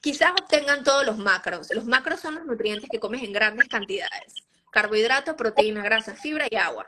[0.00, 1.68] quizás obtengan todos los macros.
[1.74, 4.34] Los macros son los nutrientes que comes en grandes cantidades.
[4.70, 6.86] Carbohidrato, proteína, grasa, fibra y agua.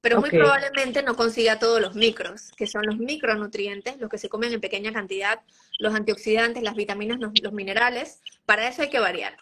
[0.00, 4.30] Pero muy probablemente no consiga todos los micros, que son los micronutrientes, los que se
[4.30, 5.40] comen en pequeña cantidad,
[5.78, 8.22] los antioxidantes, las vitaminas, los, minerales.
[8.46, 9.36] Para eso hay que variar.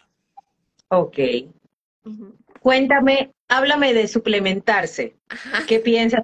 [0.89, 1.17] Ok.
[2.59, 5.15] Cuéntame, háblame de suplementarse.
[5.67, 6.21] ¿Qué piensas?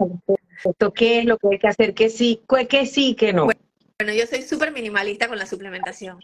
[0.95, 1.93] ¿Qué es lo que hay que hacer?
[1.93, 3.45] ¿Qué sí, qué sí, qué no?
[3.45, 3.61] Bueno,
[3.99, 6.19] yo soy súper minimalista con la suplementación.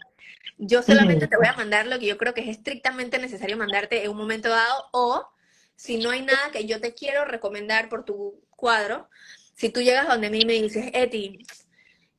[0.58, 4.04] Yo solamente te voy a mandar lo que yo creo que es estrictamente necesario mandarte
[4.04, 5.26] en un momento dado o
[5.74, 9.08] si no hay nada que yo te quiero recomendar por tu cuadro,
[9.54, 11.38] si tú llegas donde mí y me dices, Eti,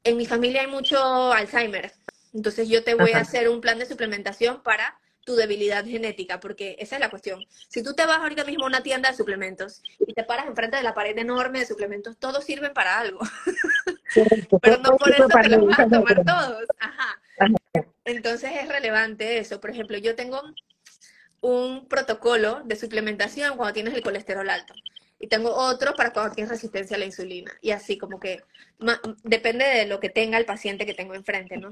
[0.04, 1.94] en mi familia hay mucho Alzheimer,
[2.34, 6.76] entonces yo te voy a hacer un plan de suplementación para tu debilidad genética, porque
[6.80, 7.44] esa es la cuestión.
[7.70, 10.78] Si tú te vas ahorita mismo a una tienda de suplementos y te paras enfrente
[10.78, 13.20] de la pared enorme de suplementos, todos sirven para algo.
[14.62, 16.66] Pero no por eso te los vas a tomar todos.
[16.80, 17.22] Ajá.
[18.06, 19.60] Entonces es relevante eso.
[19.60, 20.42] Por ejemplo, yo tengo
[21.42, 24.74] un protocolo de suplementación cuando tienes el colesterol alto
[25.24, 27.50] y tengo otro para cuando tienes resistencia a la insulina.
[27.62, 28.44] Y así como que
[29.24, 31.72] depende de lo que tenga el paciente que tengo enfrente, ¿no?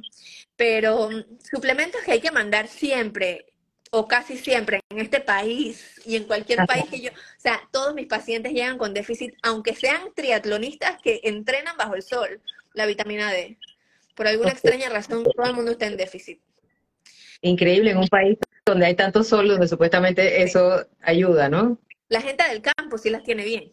[0.55, 3.47] Pero mm, suplementos que hay que mandar siempre
[3.89, 7.93] o casi siempre en este país y en cualquier país que yo, o sea, todos
[7.93, 12.39] mis pacientes llegan con déficit, aunque sean triatlonistas que entrenan bajo el sol,
[12.73, 13.57] la vitamina D.
[14.15, 16.39] Por alguna extraña razón, todo el mundo está en déficit.
[17.41, 21.77] Increíble en un país donde hay tanto sol, donde supuestamente eso ayuda, ¿no?
[22.11, 23.71] La gente del campo sí las tiene bien.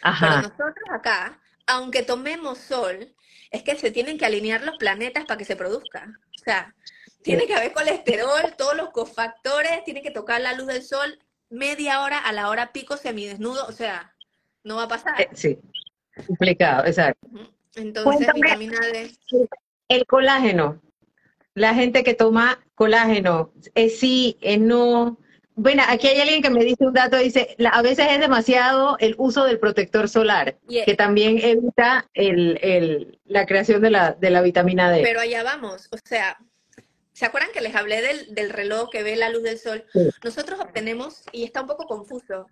[0.00, 0.26] Ajá.
[0.28, 3.14] Pero nosotros acá, aunque tomemos sol,
[3.50, 6.08] es que se tienen que alinear los planetas para que se produzca.
[6.34, 6.74] O sea,
[7.22, 11.18] tiene que haber colesterol, todos los cofactores, tiene que tocar la luz del sol
[11.50, 14.14] media hora a la hora pico semidesnudo, o sea,
[14.64, 15.20] no va a pasar.
[15.20, 15.58] Eh, sí,
[16.26, 17.28] complicado, exacto.
[17.74, 19.14] Entonces, vitamina D.
[19.88, 20.80] El colágeno,
[21.52, 25.18] la gente que toma colágeno, es sí, es no,
[25.56, 29.14] bueno, aquí hay alguien que me dice un dato, dice, a veces es demasiado el
[29.16, 34.90] uso del protector solar, que también evita el, la creación de la, de la vitamina
[34.90, 35.00] D.
[35.02, 36.38] Pero allá vamos, o sea,
[37.14, 39.86] ¿se acuerdan que les hablé del, del reloj que ve la luz del sol?
[40.22, 42.48] Nosotros obtenemos, y está un poco confuso,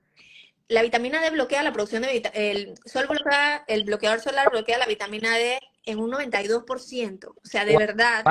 [0.69, 4.87] la vitamina D bloquea la producción de el sol bloquea, el bloqueador solar bloquea la
[4.87, 7.27] vitamina D en un 92%.
[7.27, 8.25] O sea, de verdad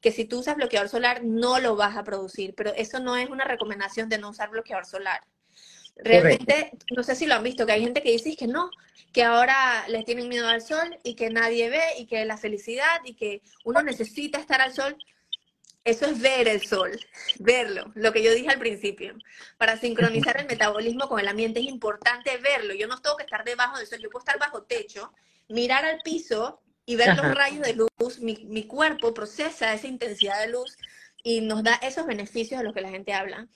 [0.00, 3.28] que si tú usas bloqueador solar no lo vas a producir, pero eso no es
[3.28, 5.20] una recomendación de no usar bloqueador solar.
[5.96, 8.70] Realmente, no sé si lo han visto, que hay gente que dice que no,
[9.12, 13.00] que ahora les tienen miedo al sol y que nadie ve y que la felicidad
[13.04, 14.96] y que uno necesita estar al sol.
[15.82, 16.90] Eso es ver el sol,
[17.38, 19.14] verlo, lo que yo dije al principio.
[19.56, 22.74] Para sincronizar el metabolismo con el ambiente es importante verlo.
[22.74, 25.12] Yo no tengo que estar debajo del sol, yo puedo estar bajo techo,
[25.48, 30.48] mirar al piso y ver los rayos de luz, mi, cuerpo procesa esa intensidad de
[30.48, 30.76] luz
[31.22, 33.46] y nos da esos beneficios de los que la gente habla.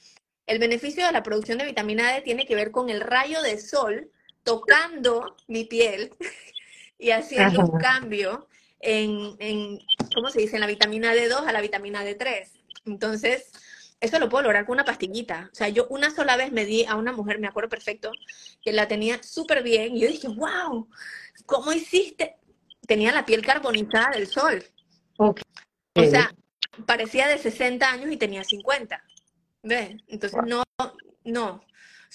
[0.46, 3.58] El beneficio de la producción de vitamina D tiene que ver con el rayo de
[3.58, 4.08] sol
[4.44, 6.12] tocando mi piel
[6.98, 8.46] y haciendo un cambio
[8.78, 9.80] en, en,
[10.14, 10.54] ¿cómo se dice?
[10.54, 12.48] En la vitamina D2 a la vitamina D3.
[12.86, 13.50] Entonces,
[13.98, 15.50] eso lo puedo lograr con una pastillita.
[15.50, 18.12] O sea, yo una sola vez me di a una mujer, me acuerdo perfecto,
[18.62, 20.88] que la tenía súper bien y yo dije, wow,
[21.46, 22.36] ¿cómo hiciste?
[22.86, 24.64] Tenía la piel carbonizada del sol.
[25.16, 25.34] O
[25.94, 26.32] sea,
[26.86, 29.02] parecía de 60 años y tenía 50.
[29.62, 29.96] ¿Ves?
[30.08, 30.62] Entonces, no,
[31.24, 31.48] no.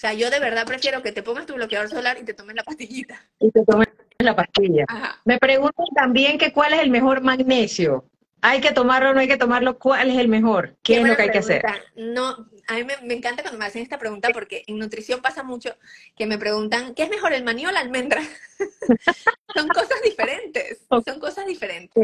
[0.00, 2.62] sea, yo de verdad prefiero que te pongas tu bloqueador solar y te tomes la
[2.62, 3.22] pastillita.
[3.38, 4.86] Y te tomes la pastilla.
[5.24, 8.09] Me preguntan también que cuál es el mejor magnesio.
[8.42, 9.78] ¿Hay que tomarlo o no hay que tomarlo?
[9.78, 10.76] ¿Cuál es el mejor?
[10.82, 11.62] ¿Qué, es lo que hay que hacer?
[11.94, 15.76] No, a mí me, encanta cuando me hacen esta pregunta porque en nutrición pasa mucho
[16.16, 18.22] que me preguntan, ¿qué es mejor, el maní o la almendra?
[19.54, 22.02] son cosas diferentes, son cosas diferentes.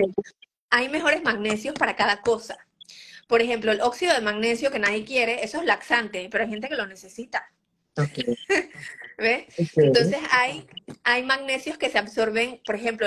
[0.70, 2.58] Hay mejores magnesios para cada cosa.
[3.28, 6.68] Por ejemplo, el óxido de magnesio que nadie quiere, eso es laxante, pero hay gente
[6.68, 7.50] que lo necesita.
[9.18, 9.46] ¿Ves?
[9.76, 10.66] Entonces hay,
[11.02, 13.06] hay magnesios que se absorben, por ejemplo,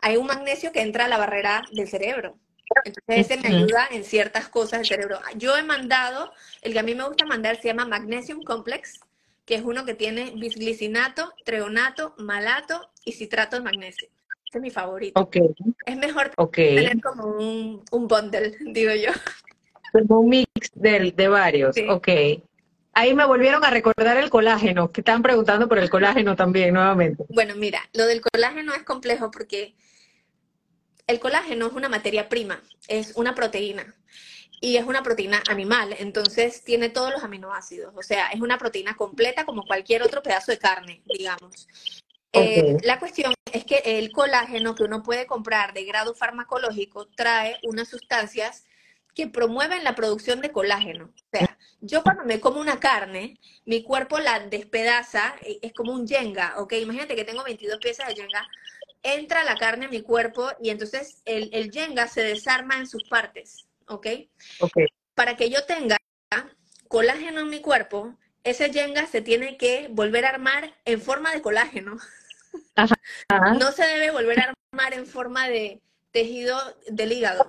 [0.00, 2.36] hay un magnesio que entra a la barrera del cerebro.
[2.84, 5.18] Entonces ese me ayuda en ciertas cosas del cerebro.
[5.36, 6.32] Yo he mandado,
[6.62, 9.00] el que a mí me gusta mandar se llama Magnesium Complex,
[9.44, 14.08] que es uno que tiene bisglicinato, treonato, malato y citrato de magnesio.
[14.48, 15.20] Ese es mi favorito.
[15.20, 15.54] Okay.
[15.86, 19.12] Es mejor tener como un, un, bundle, digo yo.
[19.92, 22.08] Como un mix de, de varios, ok.
[22.96, 27.24] Ahí me volvieron a recordar el colágeno, que estaban preguntando por el colágeno también nuevamente.
[27.28, 29.74] Bueno, mira, lo del colágeno es complejo porque
[31.06, 33.94] el colágeno es una materia prima, es una proteína
[34.60, 38.96] y es una proteína animal, entonces tiene todos los aminoácidos, o sea, es una proteína
[38.96, 41.68] completa como cualquier otro pedazo de carne, digamos.
[42.32, 47.58] Eh, la cuestión es que el colágeno que uno puede comprar de grado farmacológico trae
[47.62, 48.64] unas sustancias
[49.14, 51.04] que promueven la producción de colágeno.
[51.04, 55.92] O sea, yo cuando me como una carne, mi cuerpo la despedaza, eh, es como
[55.92, 56.72] un yenga, ¿ok?
[56.72, 58.44] Imagínate que tengo 22 piezas de yenga,
[59.04, 63.04] entra la carne a mi cuerpo y entonces el, el yenga se desarma en sus
[63.04, 64.06] partes, ¿ok?
[64.60, 64.72] Ok.
[65.14, 65.96] Para que yo tenga
[66.88, 71.42] colágeno en mi cuerpo, ese yenga se tiene que volver a armar en forma de
[71.42, 71.98] colágeno.
[73.58, 77.48] No se debe volver a armar en forma de tejido del hígado,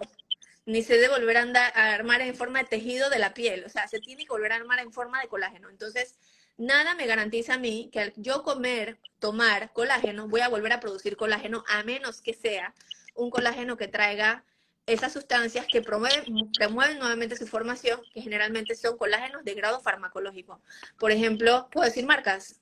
[0.66, 3.64] ni se debe volver a, a armar en forma de tejido de la piel.
[3.66, 5.70] O sea, se tiene que volver a armar en forma de colágeno.
[5.70, 6.18] Entonces,
[6.58, 10.80] nada me garantiza a mí que al yo comer, tomar colágeno, voy a volver a
[10.80, 12.74] producir colágeno, a menos que sea
[13.16, 14.44] un colágeno que traiga
[14.86, 20.62] esas sustancias que promueven, promueven nuevamente su formación, que generalmente son colágenos de grado farmacológico.
[21.00, 22.62] Por ejemplo, ¿puedo decir marcas?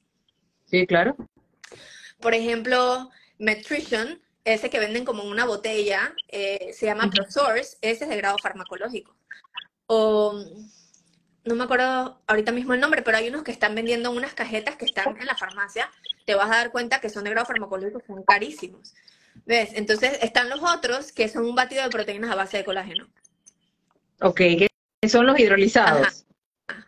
[0.66, 1.16] Sí, claro.
[2.22, 8.10] Por ejemplo, Metrition, ese que venden como una botella, eh, se llama ProSource, ese es
[8.10, 9.16] de grado farmacológico.
[9.88, 10.46] O
[11.46, 14.78] no me acuerdo ahorita mismo el nombre, pero hay unos que están vendiendo unas cajetas
[14.78, 15.90] que están en la farmacia,
[16.26, 18.94] te vas a dar cuenta que son de grado farmacológico, son carísimos.
[19.46, 19.72] ¿Ves?
[19.74, 23.08] Entonces están los otros que son un batido de proteínas a base de colágeno.
[24.22, 24.70] Ok, que
[25.10, 26.26] son los hidrolizados.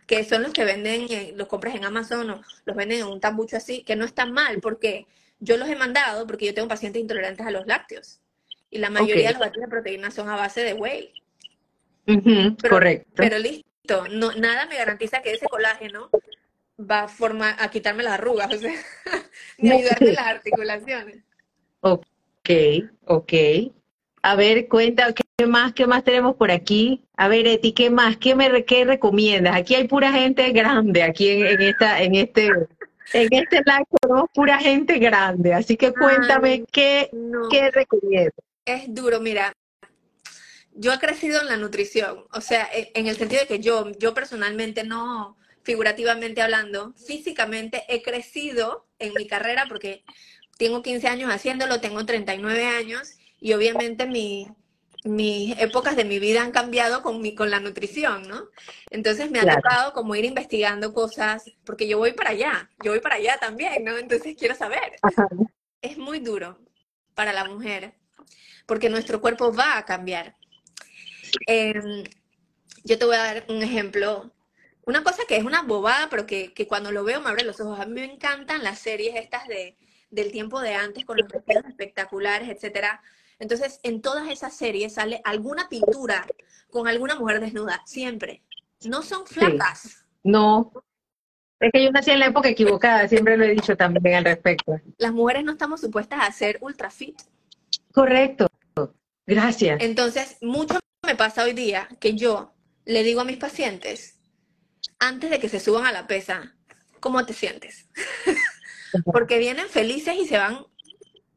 [0.07, 3.57] Que son los que venden, los compras en Amazon o los venden en un tambucho
[3.57, 5.05] así, que no están mal, porque
[5.39, 8.21] yo los he mandado porque yo tengo pacientes intolerantes a los lácteos.
[8.69, 11.11] Y la mayoría de los batidos de proteínas son a base de whey.
[12.69, 13.11] correcto.
[13.15, 13.74] Pero listo
[14.11, 16.09] no, nada me garantiza que ese colágeno
[16.79, 18.73] va a formar, a quitarme las arrugas, o sea,
[19.57, 21.23] ni ayudarme las articulaciones.
[21.81, 22.49] Ok,
[23.05, 23.33] ok.
[24.21, 27.03] A ver, cuenta, ¿qué más, qué más tenemos por aquí?
[27.15, 28.17] A ver, Eti, ¿qué más?
[28.17, 29.55] ¿Qué me qué recomiendas?
[29.55, 32.47] Aquí hay pura gente grande, aquí en, esta, en este,
[33.13, 37.11] en este live tenemos pura gente grande, así que cuéntame qué,
[37.51, 38.33] qué recomiendas.
[38.65, 39.53] Es duro, mira,
[40.75, 43.91] yo he crecido en la nutrición, o sea, e, en el sentido de que yo,
[43.97, 50.03] yo personalmente no, figurativamente hablando, físicamente he crecido en mi carrera porque
[50.57, 54.47] tengo 15 años haciéndolo, tengo 39 años y obviamente mi,
[55.05, 58.49] mis épocas de mi vida han cambiado con, mi, con la nutrición, ¿no?
[58.89, 62.99] Entonces me ha tocado como ir investigando cosas, porque yo voy para allá, yo voy
[62.99, 63.97] para allá también, ¿no?
[63.97, 64.97] Entonces quiero saber.
[65.81, 66.59] Es muy duro
[67.13, 67.93] para la mujer,
[68.65, 70.35] porque nuestro cuerpo va a cambiar.
[71.47, 72.03] Em,
[72.83, 74.31] yo te voy a dar un ejemplo.
[74.85, 77.79] Una cosa que es una bobada, pero que, cuando lo veo me abre los ojos.
[77.79, 79.77] A mí me encantan las series estas de,
[80.11, 83.01] del tiempo de antes, con los vestidos espectaculares, etcétera.
[83.39, 86.25] Entonces, en todas esas series sale alguna pintura
[86.69, 88.43] con alguna mujer desnuda, siempre.
[88.85, 90.05] No son flacas.
[90.23, 90.71] No.
[91.59, 94.79] Es que yo nací en la época equivocada, siempre lo he dicho también al respecto.
[94.97, 97.19] Las mujeres no estamos supuestas a ser ultra fit.
[97.91, 98.47] Correcto.
[99.25, 99.81] Gracias.
[99.81, 102.53] Entonces, mucho me pasa hoy día que yo
[102.85, 104.19] le digo a mis pacientes,
[104.99, 106.55] antes de que se suban a la pesa,
[106.99, 107.87] ¿cómo te sientes?
[109.05, 110.65] porque vienen felices y se van,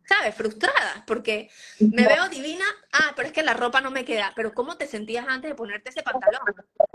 [0.04, 0.34] ¿sabes?
[0.34, 1.50] Frustradas, porque
[1.80, 4.86] me veo divina, ah, pero es que la ropa no me queda, pero ¿cómo te
[4.86, 6.40] sentías antes de ponerte ese pantalón?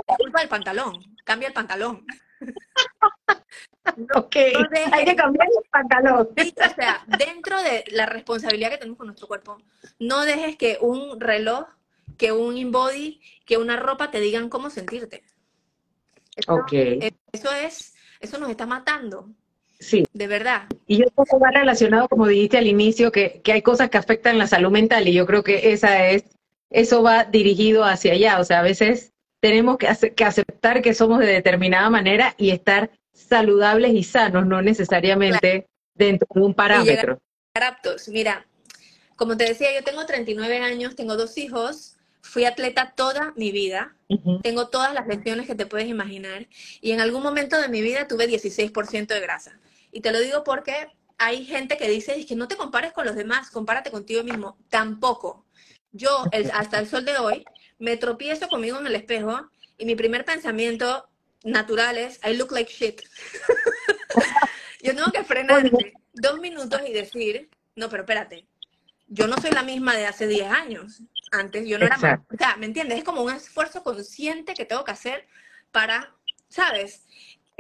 [0.08, 2.06] Es culpa del pantalón, cambia el pantalón.
[4.16, 4.36] ok,
[4.92, 6.30] hay que cambiar el pantalón.
[6.30, 9.58] O sea, dentro de la responsabilidad que tenemos con nuestro cuerpo,
[10.00, 11.68] no dejes que un reloj
[12.18, 15.24] que un InBody, que una ropa te digan cómo sentirte.
[16.36, 16.66] Eso,
[17.32, 19.30] Eso es, eso nos está matando.
[19.80, 20.06] Sí.
[20.14, 20.68] De verdad.
[20.88, 23.98] Y yo creo que va relacionado, como dijiste al inicio, que, que hay cosas que
[23.98, 26.24] afectan la salud mental y yo creo que esa es,
[26.70, 28.40] eso va dirigido hacia allá.
[28.40, 29.12] O sea, a veces
[29.42, 34.62] tenemos que, que aceptar que somos de determinada manera y estar saludables y sanos, no
[34.62, 37.22] necesariamente dentro de un parámetro.
[37.54, 38.08] aptos.
[38.08, 38.48] Mira,
[39.16, 41.93] como te decía, yo tengo 39 años, tengo dos hijos,
[42.24, 43.96] fui atleta toda mi vida,
[44.42, 46.48] tengo todas las lesiones que te puedes imaginar
[46.82, 49.60] y en algún momento de mi vida tuve 16% de grasa.
[49.92, 53.06] Y te lo digo porque hay gente que dice es que no te compares con
[53.06, 54.58] los demás, compárate contigo mismo.
[54.70, 55.46] Tampoco.
[55.92, 57.46] Yo, hasta el sol de hoy,
[57.78, 61.08] me tropiezo conmigo en el espejo y mi primer pensamiento
[61.44, 63.02] natural es, I look like shit.
[64.82, 68.48] Yo tengo que frenarme dos minutos y decir, no, pero espérate,
[69.08, 71.04] yo no soy la misma de hace 10 años.
[71.34, 72.20] Antes yo no era más.
[72.32, 73.00] O sea, ¿me entiendes?
[73.00, 75.28] Es como un esfuerzo consciente que tengo que hacer
[75.72, 76.16] para,
[76.48, 77.08] ¿sabes?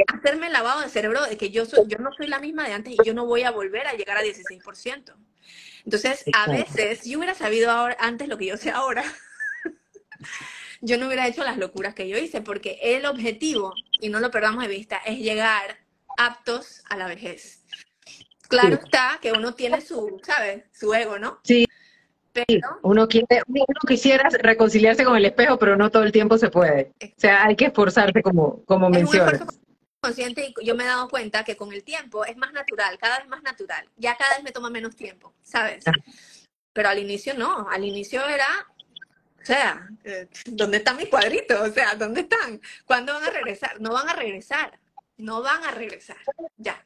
[0.07, 2.73] Hacerme el lavado de cerebro de que yo, soy, yo no soy la misma de
[2.73, 5.15] antes y yo no voy a volver a llegar a 16%.
[5.85, 9.03] Entonces, a veces, si yo hubiera sabido ahora, antes lo que yo sé ahora,
[10.81, 14.29] yo no hubiera hecho las locuras que yo hice, porque el objetivo, y no lo
[14.29, 15.79] perdamos de vista, es llegar
[16.17, 17.63] aptos a la vejez.
[18.47, 20.63] Claro está que uno tiene su, ¿sabes?
[20.71, 21.39] Su ego, ¿no?
[21.43, 21.65] Sí.
[22.33, 26.49] Pero, uno, quiere, uno quisiera reconciliarse con el espejo, pero no todo el tiempo se
[26.49, 26.91] puede.
[27.01, 29.41] O sea, hay que esforzarse como, como mencionas.
[29.99, 33.19] consciente y yo me he dado cuenta que con el tiempo es más natural, cada
[33.19, 33.87] vez más natural.
[33.97, 35.87] Ya cada vez me toma menos tiempo, ¿sabes?
[35.87, 35.91] Ah.
[36.73, 38.47] Pero al inicio no, al inicio era,
[39.39, 41.69] o sea, eh, ¿dónde están mis cuadritos?
[41.69, 42.59] O sea, ¿dónde están?
[42.85, 43.79] ¿Cuándo van a regresar?
[43.79, 44.79] No van a regresar,
[45.17, 46.17] no van a regresar,
[46.57, 46.83] ya.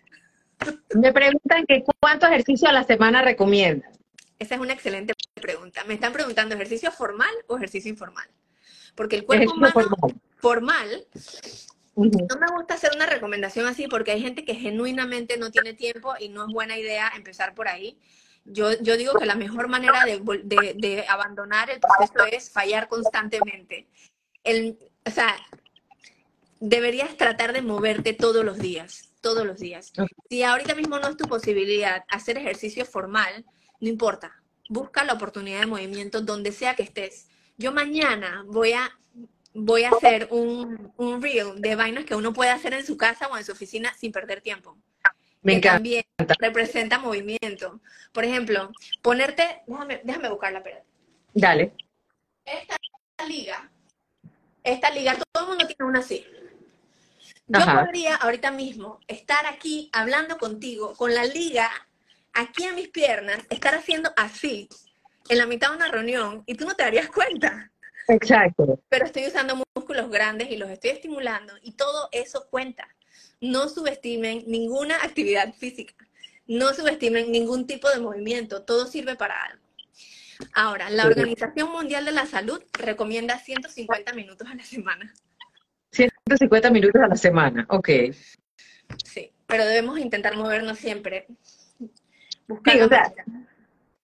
[0.93, 3.96] Me preguntan que cuánto ejercicio a la semana recomiendas.
[4.39, 5.83] Esa es una excelente pregunta.
[5.85, 8.27] Me están preguntando ejercicio formal o ejercicio informal.
[8.95, 9.95] Porque el cuerpo humano
[10.37, 11.07] formal.
[11.95, 16.13] No me gusta hacer una recomendación así porque hay gente que genuinamente no tiene tiempo
[16.19, 17.99] y no es buena idea empezar por ahí.
[18.45, 22.87] Yo, yo digo que la mejor manera de, de, de abandonar el proceso es fallar
[22.87, 23.87] constantemente.
[24.43, 25.35] El, o sea,
[26.59, 29.91] deberías tratar de moverte todos los días, todos los días.
[30.29, 33.45] Si ahorita mismo no es tu posibilidad hacer ejercicio formal,
[33.79, 34.41] no importa.
[34.69, 37.27] Busca la oportunidad de movimiento donde sea que estés.
[37.57, 38.91] Yo mañana voy a
[39.53, 43.27] voy a hacer un, un reel de vainas que uno puede hacer en su casa
[43.27, 44.77] o en su oficina sin perder tiempo.
[45.41, 45.75] Me que encanta.
[45.77, 46.03] también
[46.39, 47.79] representa movimiento.
[48.11, 48.71] Por ejemplo,
[49.01, 50.85] ponerte, déjame, déjame buscarla, espérate.
[51.33, 51.73] Dale.
[52.45, 52.75] Esta
[53.27, 53.71] liga,
[54.63, 56.25] esta liga, todo el mundo tiene una así.
[57.47, 57.85] Yo Ajá.
[57.85, 61.69] podría ahorita mismo estar aquí hablando contigo con la liga
[62.33, 64.69] aquí a mis piernas, estar haciendo así
[65.29, 67.71] en la mitad de una reunión y tú no te darías cuenta
[68.07, 68.81] Exacto.
[68.89, 72.87] pero estoy usando músculos grandes y los estoy estimulando y todo eso cuenta.
[73.39, 75.93] No subestimen ninguna actividad física,
[76.47, 79.67] no subestimen ningún tipo de movimiento, todo sirve para algo.
[80.53, 81.05] Ahora, la.
[81.05, 85.13] Organización Mundial de la Salud recomienda 150 minutos a la semana.
[85.91, 87.65] 150 minutos a la semana.
[87.69, 87.89] Ok.
[89.03, 91.27] Sí, pero debemos intentar movernos siempre.
[92.47, 93.11] Sí, o sea.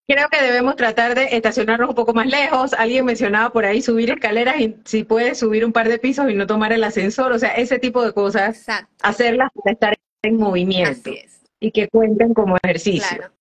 [0.06, 2.74] Creo que debemos tratar de estacionarnos un poco más lejos.
[2.74, 6.34] Alguien mencionaba por ahí subir escaleras y si puedes subir un par de pisos y
[6.34, 7.32] no tomar el ascensor.
[7.32, 11.40] O sea, ese tipo de cosas, Exacto, hacerlas para estar en movimiento así es.
[11.58, 13.16] y que cuenten como ejercicio.
[13.16, 13.32] Claro,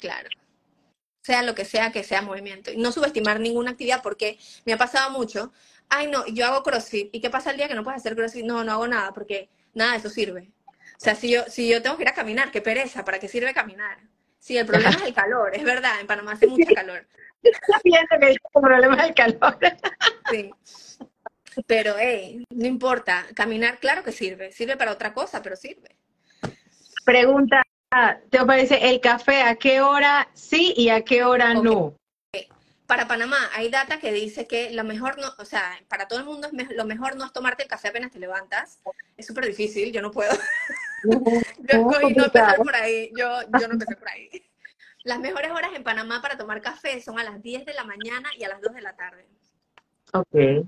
[0.00, 0.28] claro.
[1.22, 2.70] Sea lo que sea que sea movimiento.
[2.70, 5.54] Y no subestimar ninguna actividad porque me ha pasado mucho.
[5.88, 7.14] Ay, no, yo hago CrossFit.
[7.14, 8.44] ¿Y qué pasa el día que no puedes hacer CrossFit?
[8.44, 10.50] No, no hago nada porque nada de eso sirve.
[10.68, 13.28] O sea, si yo, si yo tengo que ir a caminar, qué pereza, ¿para qué
[13.28, 13.98] sirve caminar?
[14.44, 17.06] Sí, el problema es el calor, es verdad, en Panamá hace mucho calor.
[17.82, 19.58] Pienso que es un problema del calor.
[20.30, 20.50] Sí.
[21.66, 24.52] Pero, hey, no importa, caminar, claro que sirve.
[24.52, 25.96] Sirve para otra cosa, pero sirve.
[27.06, 27.62] Pregunta,
[28.28, 31.96] ¿te parece el café a qué hora sí y a qué hora no?
[32.86, 36.26] Para Panamá hay data que dice que lo mejor no, o sea, para todo el
[36.26, 38.78] mundo es me- lo mejor no es tomarte el café apenas te levantas.
[39.16, 40.32] Es súper difícil, yo no puedo.
[41.72, 44.30] Yo no empezar por ahí, yo, yo no empecé por ahí.
[45.04, 48.30] Las mejores horas en Panamá para tomar café son a las 10 de la mañana
[48.38, 49.26] y a las 2 de la tarde.
[50.12, 50.66] Ok.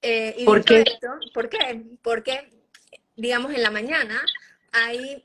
[0.00, 0.80] Eh, y ¿Por qué?
[0.80, 1.82] esto, ¿por qué?
[2.02, 2.50] Porque,
[3.16, 4.20] digamos, en la mañana
[4.72, 5.22] hay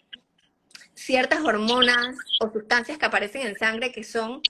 [0.93, 4.41] ciertas hormonas o sustancias que aparecen en sangre que son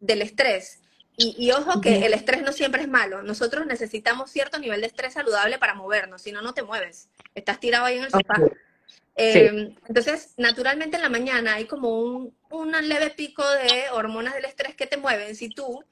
[0.00, 0.80] del estrés.
[1.16, 3.22] Y, y ojo que el estrés no siempre es malo.
[3.22, 7.10] Nosotros necesitamos cierto nivel de estrés saludable para movernos, si no, no te mueves.
[7.34, 8.36] Estás tirado ahí en el sofá.
[9.16, 14.46] Eh, Entonces, naturalmente en la mañana hay como un, un leve pico de hormonas del
[14.46, 15.36] estrés que te mueven.
[15.36, 15.84] Si tú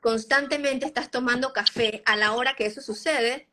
[0.00, 3.48] constantemente estás tomando café a la hora que eso sucede,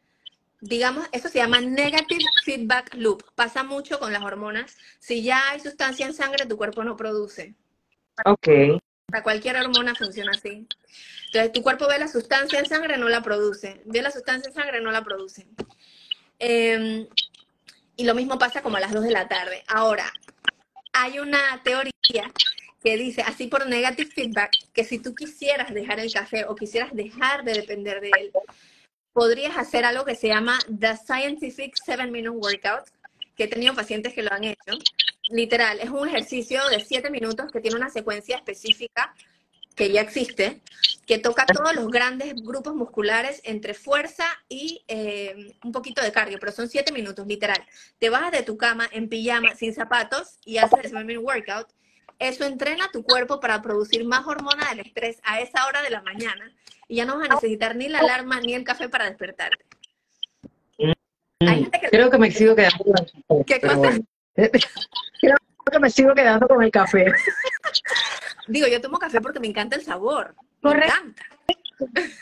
[0.60, 3.24] digamos, eso se llama negative feedback loop.
[3.36, 4.76] Pasa mucho con las hormonas.
[5.00, 7.56] Si ya hay sustancia en sangre, tu cuerpo no produce.
[8.26, 8.48] Ok.
[9.08, 10.68] Para cualquier hormona funciona así.
[11.28, 13.82] Entonces, tu cuerpo ve la sustancia en sangre, no la produce.
[13.86, 15.48] Ve la sustancia en sangre, no la produce.
[16.40, 17.08] Eh,
[18.02, 19.64] y lo mismo pasa como a las 2 de la tarde.
[19.68, 20.12] Ahora,
[20.92, 22.34] hay una teoría
[22.84, 26.96] que dice, así por negative feedback, que si tú quisieras dejar el café o quisieras
[26.96, 28.32] dejar de depender de él,
[29.14, 32.90] podrías hacer algo que se llama The Scientific 7 Minute Workout,
[33.36, 34.74] que he tenido pacientes que lo han hecho.
[35.30, 39.14] Literal, es un ejercicio de 7 minutos que tiene una secuencia específica
[39.76, 40.62] que ya existe,
[41.06, 46.38] que toca todos los grandes grupos musculares entre fuerza y eh, un poquito de cardio,
[46.40, 47.64] pero son 7 minutos, literal.
[48.00, 51.68] Te bajas de tu cama en pijama, sin zapatos, y haces el 7 minute workout.
[52.20, 56.02] Eso entrena tu cuerpo para producir más hormona del estrés a esa hora de la
[56.04, 56.52] mañana
[56.88, 59.66] y ya no vas a necesitar ni la alarma ni el café para despertarte.
[60.78, 63.44] Que- Creo que me sigo quedando con el café.
[63.48, 63.80] ¿Qué pero cosa?
[63.80, 64.06] bueno.
[65.22, 65.38] Creo
[65.72, 67.06] que me sigo quedando con el café.
[68.48, 70.36] Digo, yo tomo café porque me encanta el sabor.
[70.62, 70.94] Correcto.
[71.04, 71.24] Me encanta.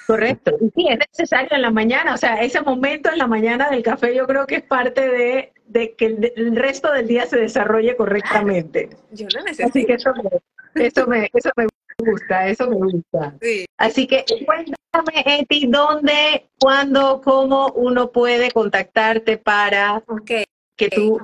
[0.07, 0.55] Correcto.
[0.61, 2.13] Y sí, es necesario en la mañana.
[2.13, 5.53] O sea, ese momento en la mañana del café yo creo que es parte de,
[5.65, 8.89] de que el, el resto del día se desarrolle correctamente.
[9.11, 9.87] Yo lo Así necesito.
[9.87, 11.67] que eso me, eso me, eso me
[11.97, 13.35] gusta, eso me gusta.
[13.41, 13.65] Sí.
[13.77, 20.31] Así que cuéntame, Eti, dónde, cuándo, cómo uno puede contactarte para Ok.
[20.77, 21.19] que tú...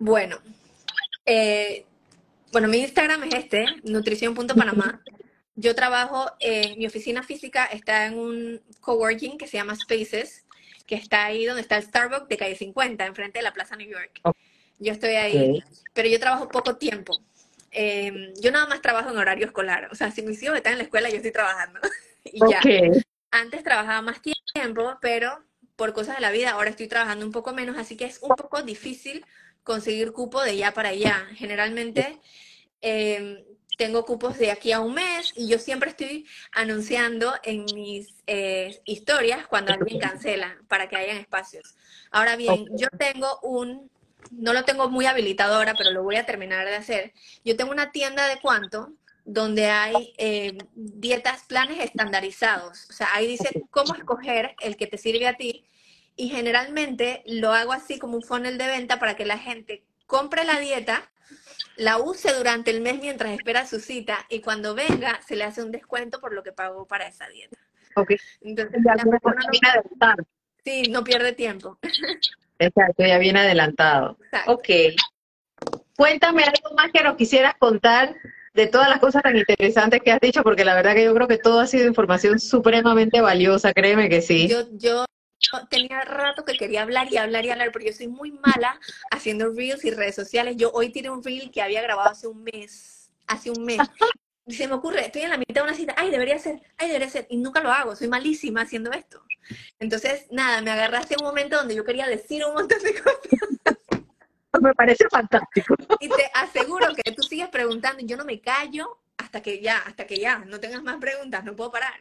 [0.00, 0.36] Bueno,
[1.26, 1.84] eh,
[2.52, 5.02] bueno, mi Instagram es este, nutrición.panamá.
[5.54, 10.44] Yo trabajo en mi oficina física, está en un coworking que se llama Spaces,
[10.86, 13.88] que está ahí donde está el Starbucks de calle 50, enfrente de la Plaza New
[13.88, 14.20] York.
[14.78, 17.20] Yo estoy ahí, pero yo trabajo poco tiempo.
[17.72, 20.78] Eh, yo nada más trabajo en horario escolar, o sea, si mis hijos están en
[20.78, 21.80] la escuela, yo estoy trabajando.
[22.24, 22.58] y ya.
[22.58, 25.44] Ok, Antes trabajaba más tiempo, pero
[25.76, 28.34] por cosas de la vida, ahora estoy trabajando un poco menos, así que es un
[28.34, 29.24] poco difícil
[29.68, 31.28] conseguir cupo de ya para allá.
[31.36, 32.18] Generalmente
[32.80, 33.44] em,
[33.76, 38.80] tengo cupos de aquí a un mes y yo siempre estoy anunciando en mis eh,
[38.86, 41.76] historias cuando alguien cancela para que hayan espacios.
[42.10, 43.90] Ahora bien, yo tengo un,
[44.30, 47.12] no lo tengo muy habilitado ahora, pero lo voy a terminar de hacer.
[47.44, 48.94] Yo tengo una tienda de cuánto
[49.26, 52.88] donde hay eh, dietas, planes estandarizados.
[52.88, 55.66] O sea, ahí dice cómo escoger el que te sirve a ti.
[56.20, 60.42] Y generalmente lo hago así como un funnel de venta para que la gente compre
[60.42, 61.08] la dieta,
[61.76, 65.62] la use durante el mes mientras espera su cita y cuando venga se le hace
[65.62, 67.56] un descuento por lo que pagó para esa dieta.
[67.94, 68.14] Ok.
[68.40, 70.14] Entonces, ya no,
[70.64, 71.78] Sí, no pierde tiempo.
[72.58, 74.18] Exacto, ya viene adelantado.
[74.48, 74.68] Ok.
[75.96, 78.16] Cuéntame algo más que nos quisieras contar
[78.54, 81.28] de todas las cosas tan interesantes que has dicho, porque la verdad que yo creo
[81.28, 84.48] que todo ha sido información supremamente valiosa, créeme que sí.
[84.48, 85.04] Yo, yo
[85.70, 88.80] tenía rato que quería hablar y hablar y hablar, porque yo soy muy mala
[89.10, 90.56] haciendo reels y redes sociales.
[90.56, 93.78] Yo hoy tiré un reel que había grabado hace un mes, hace un mes.
[94.48, 96.88] Y se me ocurre, estoy en la mitad de una cita, ay, debería ser, ay,
[96.88, 99.22] debería ser, y nunca lo hago, soy malísima haciendo esto.
[99.78, 103.78] Entonces, nada, me agarraste un momento donde yo quería decir un montón de cosas.
[104.62, 105.74] Me parece fantástico.
[106.00, 109.78] Y te aseguro que tú sigues preguntando y yo no me callo hasta que ya,
[109.78, 111.92] hasta que ya, no tengas más preguntas, no puedo parar.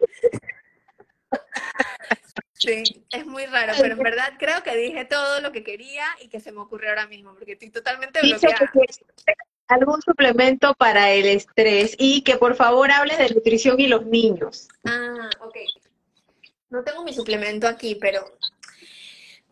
[2.57, 6.27] Sí, es muy raro, pero en verdad creo que dije todo lo que quería y
[6.27, 8.71] que se me ocurrió ahora mismo, porque estoy totalmente bloqueada.
[9.67, 14.69] Algún suplemento para el estrés y que por favor hables de nutrición y los niños.
[14.85, 15.57] Ah, ok.
[16.69, 18.37] No tengo mi suplemento aquí, pero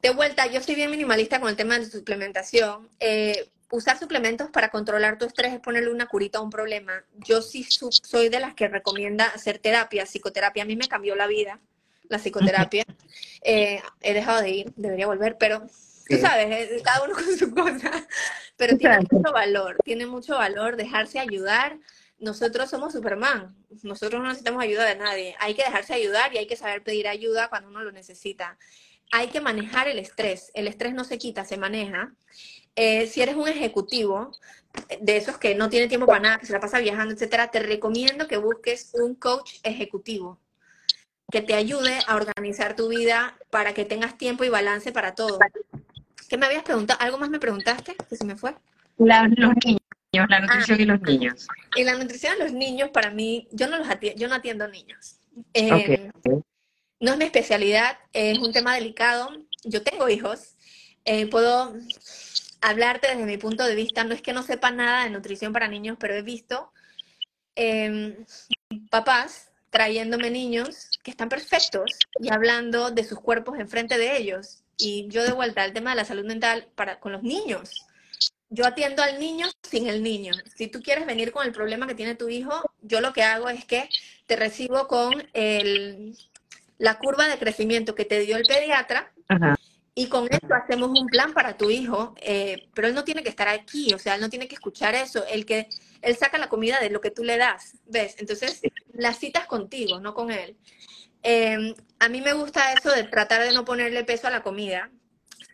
[0.01, 2.89] de vuelta, yo soy bien minimalista con el tema de suplementación.
[2.99, 7.03] Eh, usar suplementos para controlar tu estrés es ponerle una curita a un problema.
[7.17, 10.63] Yo sí soy de las que recomienda hacer terapia, psicoterapia.
[10.63, 11.59] A mí me cambió la vida,
[12.09, 12.83] la psicoterapia.
[13.41, 15.65] Eh, he dejado de ir, debería volver, pero
[16.07, 17.91] tú sabes, eh, cada uno con su cosa.
[18.57, 21.77] Pero tiene mucho valor, tiene mucho valor dejarse ayudar.
[22.17, 25.35] Nosotros somos Superman, nosotros no necesitamos ayuda de nadie.
[25.39, 28.57] Hay que dejarse ayudar y hay que saber pedir ayuda cuando uno lo necesita
[29.11, 30.51] hay que manejar el estrés.
[30.53, 32.13] El estrés no se quita, se maneja.
[32.75, 34.31] Eh, si eres un ejecutivo,
[34.99, 37.59] de esos que no tiene tiempo para nada, que se la pasa viajando, etcétera, te
[37.59, 40.39] recomiendo que busques un coach ejecutivo
[41.31, 45.39] que te ayude a organizar tu vida para que tengas tiempo y balance para todo.
[46.29, 46.99] ¿Qué me habías preguntado?
[47.01, 47.95] ¿Algo más me preguntaste?
[48.09, 48.55] Que se me fue.
[48.97, 51.47] La, los niños, la nutrición y los ah, niños.
[51.75, 54.67] Y la nutrición de los niños, para mí, yo no los atiendo, yo no atiendo
[54.67, 55.19] niños.
[55.53, 56.11] Eh,
[56.99, 59.29] no es mi especialidad, es un tema delicado.
[59.63, 60.55] Yo tengo hijos,
[61.03, 61.73] eh, puedo
[62.61, 64.03] hablarte desde mi punto de vista.
[64.03, 66.71] No es que no sepa nada de nutrición para niños, pero he visto
[67.55, 68.15] em,
[68.89, 74.63] papás trayéndome niños que están perfectos y hablando de sus cuerpos enfrente de ellos.
[74.77, 77.85] Y yo de vuelta al tema de la salud mental para, con los niños.
[78.49, 80.31] Yo atiendo al niño sin el niño.
[80.55, 82.53] Si tú quieres venir con el problema que tiene tu hijo,
[82.83, 83.89] yo lo que hago es que
[84.27, 86.17] te recibo con el,
[86.77, 89.11] la curva de crecimiento que te dio el pediatra
[89.97, 93.29] y con eso hacemos un plan para tu hijo, eh, pero él no tiene que
[93.29, 95.69] estar aquí, o sea, él no tiene que escuchar eso, el que
[96.01, 98.15] él saca la comida de lo que tú le das, ¿ves?
[98.19, 100.57] Entonces, las citas contigo, no con él.
[101.23, 104.91] Em, a mí me gusta eso de tratar de no ponerle peso a la comida,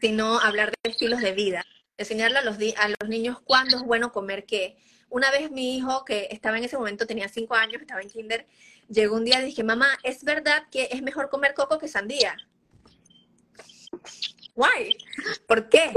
[0.02, 1.64] sino hablar de estilos de vida,
[1.98, 4.76] enseñarle a los, a los niños cuándo es bueno comer qué.
[5.10, 8.48] Una vez mi hijo, que estaba en ese momento, tenía cinco años, estaba en kinder,
[8.90, 12.36] llegó un día y dije, mamá, ¿es verdad que es mejor comer coco que sandía?
[14.56, 14.98] Why?
[15.48, 15.92] ¿Por qué?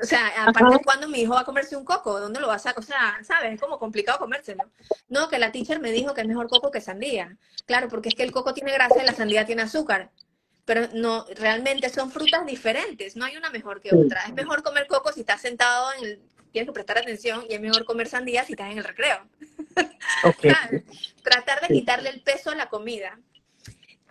[0.00, 2.18] O sea, aparte, ¿cuándo mi hijo va a comerse un coco?
[2.18, 2.82] ¿Dónde lo va a sacar?
[2.82, 3.54] O sea, ¿sabes?
[3.54, 4.64] Es como complicado comérselo.
[5.08, 7.36] No, que la teacher me dijo que es mejor coco que sandía.
[7.64, 10.10] Claro, porque es que el coco tiene grasa y la sandía tiene azúcar.
[10.64, 13.16] Pero no, realmente son frutas diferentes.
[13.16, 14.22] No hay una mejor que otra.
[14.24, 16.20] Es mejor comer coco si estás sentado en el,
[16.52, 19.26] tienes que prestar atención y es mejor comer sandía si estás en el recreo.
[21.22, 23.18] Tratar de quitarle el peso a la comida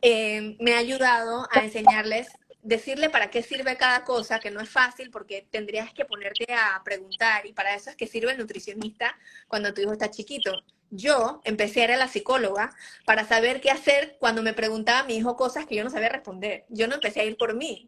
[0.02, 2.28] eh, me ha ayudado a enseñarles,
[2.64, 6.82] decirle para qué sirve cada cosa, que no es fácil porque tendrías que ponerte a
[6.84, 9.16] preguntar y para eso es que sirve el nutricionista
[9.48, 10.52] cuando tu hijo está chiquito.
[10.90, 15.04] Yo empecé a ir a la psicóloga para saber qué hacer cuando me preguntaba a
[15.06, 16.66] mi hijo cosas que yo no sabía responder.
[16.70, 17.88] Yo no empecé a ir por mí.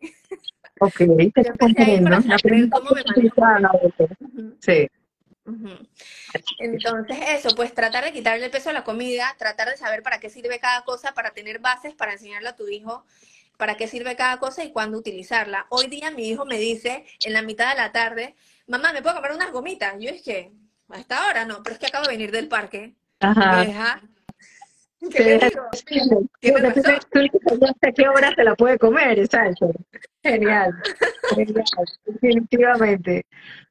[0.79, 1.43] Ok, te
[2.71, 3.03] cómo me
[4.59, 4.89] Sí.
[6.59, 10.19] Entonces eso, pues tratar de quitarle el peso a la comida, tratar de saber para
[10.19, 13.05] qué sirve cada cosa, para tener bases, para enseñarle a tu hijo
[13.57, 15.67] para qué sirve cada cosa y cuándo utilizarla.
[15.69, 18.35] Hoy día mi hijo me dice en la mitad de la tarde,
[18.67, 19.95] mamá, ¿me puedo comer unas gomitas?
[19.99, 20.51] Yo es que,
[20.89, 22.93] a esta hora no, pero es que acabo de venir del parque.
[23.19, 24.01] Ajá.
[25.11, 25.51] ¿Qué
[26.41, 29.71] qué hora se la puede comer, exacto.
[30.23, 30.71] Genial,
[31.35, 31.65] genial,
[32.05, 33.25] definitivamente.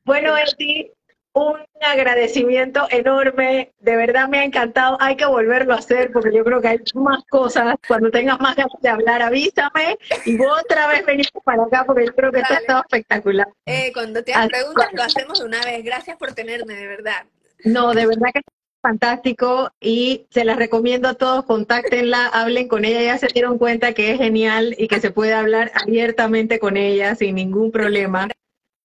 [0.04, 0.90] Bueno, Eti,
[1.34, 6.44] un agradecimiento enorme, de verdad me ha encantado, hay que volverlo a hacer porque yo
[6.44, 10.88] creo que hay más cosas, cuando tengas más ganas de hablar avísame y vos otra
[10.88, 13.48] vez venís para acá porque yo creo que esto ha estado espectacular.
[13.66, 17.24] Eh, cuando te preguntas lo hacemos de una vez, gracias por tenerme, de verdad.
[17.64, 18.44] No, de verdad que es
[18.82, 23.94] fantástico y se las recomiendo a todos, contáctenla, hablen con ella, ya se dieron cuenta
[23.94, 28.28] que es genial y que se puede hablar abiertamente con ella sin ningún problema.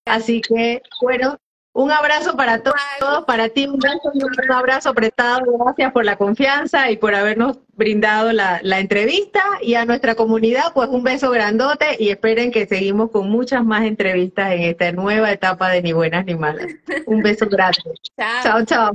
[0.06, 1.38] Así que, bueno,
[1.78, 3.80] un abrazo para todos, para ti un
[4.16, 5.46] y un abrazo apretado.
[5.60, 9.44] Gracias por la confianza y por habernos brindado la, la, entrevista.
[9.62, 13.86] Y a nuestra comunidad, pues un beso grandote y esperen que seguimos con muchas más
[13.86, 16.66] entrevistas en esta nueva etapa de Ni Buenas ni Malas.
[17.06, 17.78] Un beso grande.
[18.18, 18.66] chao.
[18.66, 18.92] chao.